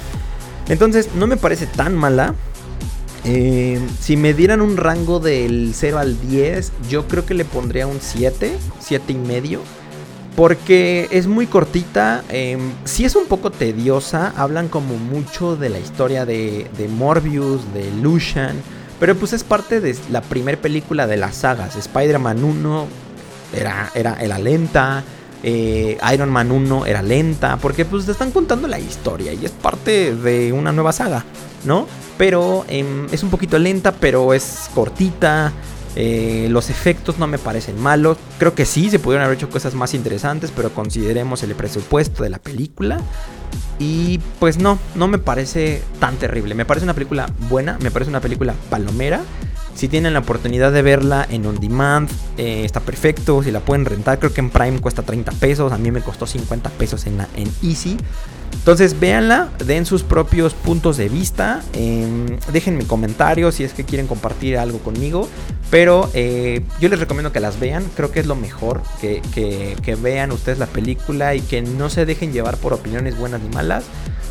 Entonces 0.68 1.08
no 1.14 1.26
me 1.26 1.38
parece 1.38 1.66
tan 1.66 1.96
mala. 1.96 2.34
Eh, 3.24 3.80
si 4.00 4.16
me 4.16 4.34
dieran 4.34 4.60
un 4.60 4.76
rango 4.76 5.20
del 5.20 5.72
0 5.74 5.98
al 5.98 6.20
10, 6.20 6.72
yo 6.88 7.06
creo 7.06 7.26
que 7.26 7.34
le 7.34 7.44
pondría 7.44 7.86
un 7.86 7.98
7, 8.00 8.56
7 8.80 9.12
y 9.12 9.16
medio. 9.16 9.60
Porque 10.36 11.08
es 11.10 11.26
muy 11.26 11.48
cortita, 11.48 12.22
eh, 12.28 12.56
sí 12.84 13.04
es 13.04 13.16
un 13.16 13.26
poco 13.26 13.50
tediosa, 13.50 14.32
hablan 14.36 14.68
como 14.68 14.96
mucho 14.96 15.56
de 15.56 15.68
la 15.68 15.80
historia 15.80 16.24
de, 16.24 16.70
de 16.78 16.86
Morbius, 16.86 17.60
de 17.74 17.90
Lucian, 18.00 18.54
pero 19.00 19.16
pues 19.16 19.32
es 19.32 19.42
parte 19.42 19.80
de 19.80 19.96
la 20.10 20.20
primera 20.20 20.60
película 20.60 21.08
de 21.08 21.16
las 21.16 21.36
sagas. 21.36 21.74
Spider-Man 21.74 22.44
1 22.44 22.86
era, 23.52 23.90
era, 23.96 24.14
era 24.20 24.38
lenta, 24.38 25.02
eh, 25.42 25.98
Iron 26.12 26.30
Man 26.30 26.50
1 26.50 26.86
era 26.86 27.02
lenta, 27.02 27.56
porque 27.58 27.84
pues 27.84 28.06
te 28.06 28.12
están 28.12 28.30
contando 28.30 28.66
la 28.66 28.78
historia 28.78 29.32
y 29.32 29.44
es 29.44 29.50
parte 29.50 30.14
de 30.14 30.52
una 30.52 30.72
nueva 30.72 30.92
saga, 30.92 31.24
¿no? 31.64 31.86
Pero 32.16 32.64
eh, 32.68 33.06
es 33.12 33.22
un 33.22 33.30
poquito 33.30 33.58
lenta, 33.58 33.92
pero 33.92 34.34
es 34.34 34.70
cortita. 34.74 35.52
Eh, 35.96 36.46
los 36.50 36.70
efectos 36.70 37.18
no 37.18 37.26
me 37.26 37.38
parecen 37.38 37.80
malos. 37.80 38.18
Creo 38.38 38.54
que 38.54 38.64
sí, 38.64 38.90
se 38.90 38.98
pudieron 38.98 39.24
haber 39.24 39.36
hecho 39.36 39.50
cosas 39.50 39.74
más 39.74 39.94
interesantes, 39.94 40.52
pero 40.54 40.72
consideremos 40.72 41.42
el 41.42 41.54
presupuesto 41.54 42.22
de 42.22 42.30
la 42.30 42.38
película. 42.38 43.00
Y 43.78 44.18
pues 44.38 44.58
no, 44.58 44.78
no 44.94 45.08
me 45.08 45.18
parece 45.18 45.82
tan 46.00 46.16
terrible. 46.16 46.54
Me 46.54 46.64
parece 46.64 46.84
una 46.84 46.94
película 46.94 47.28
buena, 47.48 47.78
me 47.80 47.90
parece 47.90 48.10
una 48.10 48.20
película 48.20 48.54
palomera. 48.70 49.22
Si 49.74 49.86
tienen 49.86 50.12
la 50.12 50.18
oportunidad 50.18 50.72
de 50.72 50.82
verla 50.82 51.24
en 51.30 51.46
on 51.46 51.60
demand, 51.60 52.10
eh, 52.36 52.64
está 52.64 52.80
perfecto. 52.80 53.42
Si 53.44 53.52
la 53.52 53.60
pueden 53.60 53.84
rentar, 53.84 54.18
creo 54.18 54.32
que 54.32 54.40
en 54.40 54.50
Prime 54.50 54.80
cuesta 54.80 55.02
30 55.02 55.30
pesos. 55.32 55.72
A 55.72 55.78
mí 55.78 55.92
me 55.92 56.00
costó 56.00 56.26
50 56.26 56.70
pesos 56.70 57.06
en, 57.06 57.20
en 57.36 57.48
Easy. 57.62 57.96
Entonces 58.52 59.00
véanla, 59.00 59.48
den 59.64 59.86
sus 59.86 60.02
propios 60.02 60.52
puntos 60.52 60.98
de 60.98 61.08
vista, 61.08 61.62
eh, 61.72 62.06
déjenme 62.52 62.84
comentarios 62.84 63.54
si 63.54 63.64
es 63.64 63.72
que 63.72 63.84
quieren 63.84 64.06
compartir 64.06 64.58
algo 64.58 64.78
conmigo, 64.80 65.26
pero 65.70 66.10
eh, 66.12 66.62
yo 66.78 66.88
les 66.88 66.98
recomiendo 66.98 67.32
que 67.32 67.40
las 67.40 67.58
vean, 67.58 67.84
creo 67.96 68.12
que 68.12 68.20
es 68.20 68.26
lo 68.26 68.36
mejor, 68.36 68.82
que, 69.00 69.22
que, 69.32 69.94
vean 69.96 70.32
ustedes 70.32 70.58
la 70.58 70.66
película 70.66 71.34
y 71.34 71.40
que 71.40 71.62
no 71.62 71.88
se 71.88 72.04
dejen 72.04 72.32
llevar 72.32 72.58
por 72.58 72.74
opiniones 72.74 73.16
buenas 73.16 73.40
ni 73.40 73.48
malas, 73.48 73.84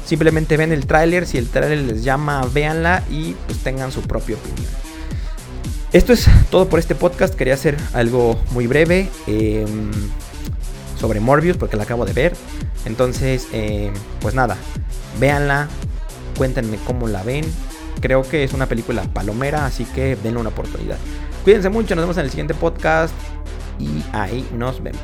simplemente 0.05 0.55
ven 0.55 0.71
el 0.71 0.85
tráiler, 0.85 1.25
si 1.25 1.39
el 1.39 1.49
tráiler 1.49 1.79
les 1.79 2.03
llama, 2.03 2.47
véanla 2.53 3.03
y 3.09 3.33
pues 3.47 3.59
tengan 3.59 3.91
su 3.91 4.01
propia 4.01 4.35
opinión. 4.35 4.71
Esto 5.93 6.13
es 6.13 6.27
todo 6.51 6.69
por 6.69 6.79
este 6.79 6.93
podcast, 6.95 7.33
quería 7.33 7.55
hacer 7.55 7.77
algo 7.93 8.39
muy 8.51 8.67
breve. 8.67 9.09
Eh, 9.25 9.65
sobre 10.99 11.19
Morbius 11.19 11.57
porque 11.57 11.77
la 11.77 11.83
acabo 11.83 12.05
de 12.05 12.13
ver. 12.13 12.33
Entonces, 12.85 13.47
eh, 13.51 13.91
pues 14.19 14.35
nada, 14.35 14.57
véanla, 15.19 15.67
cuéntenme 16.37 16.77
cómo 16.85 17.07
la 17.07 17.23
ven. 17.23 17.45
Creo 18.01 18.21
que 18.21 18.43
es 18.43 18.53
una 18.53 18.67
película 18.67 19.03
palomera, 19.13 19.65
así 19.65 19.85
que 19.85 20.15
denle 20.15 20.39
una 20.39 20.49
oportunidad. 20.49 20.97
Cuídense 21.43 21.69
mucho, 21.69 21.95
nos 21.95 22.03
vemos 22.03 22.17
en 22.17 22.25
el 22.25 22.29
siguiente 22.29 22.53
podcast 22.53 23.13
y 23.79 24.03
ahí 24.13 24.47
nos 24.53 24.81
vemos. 24.83 25.01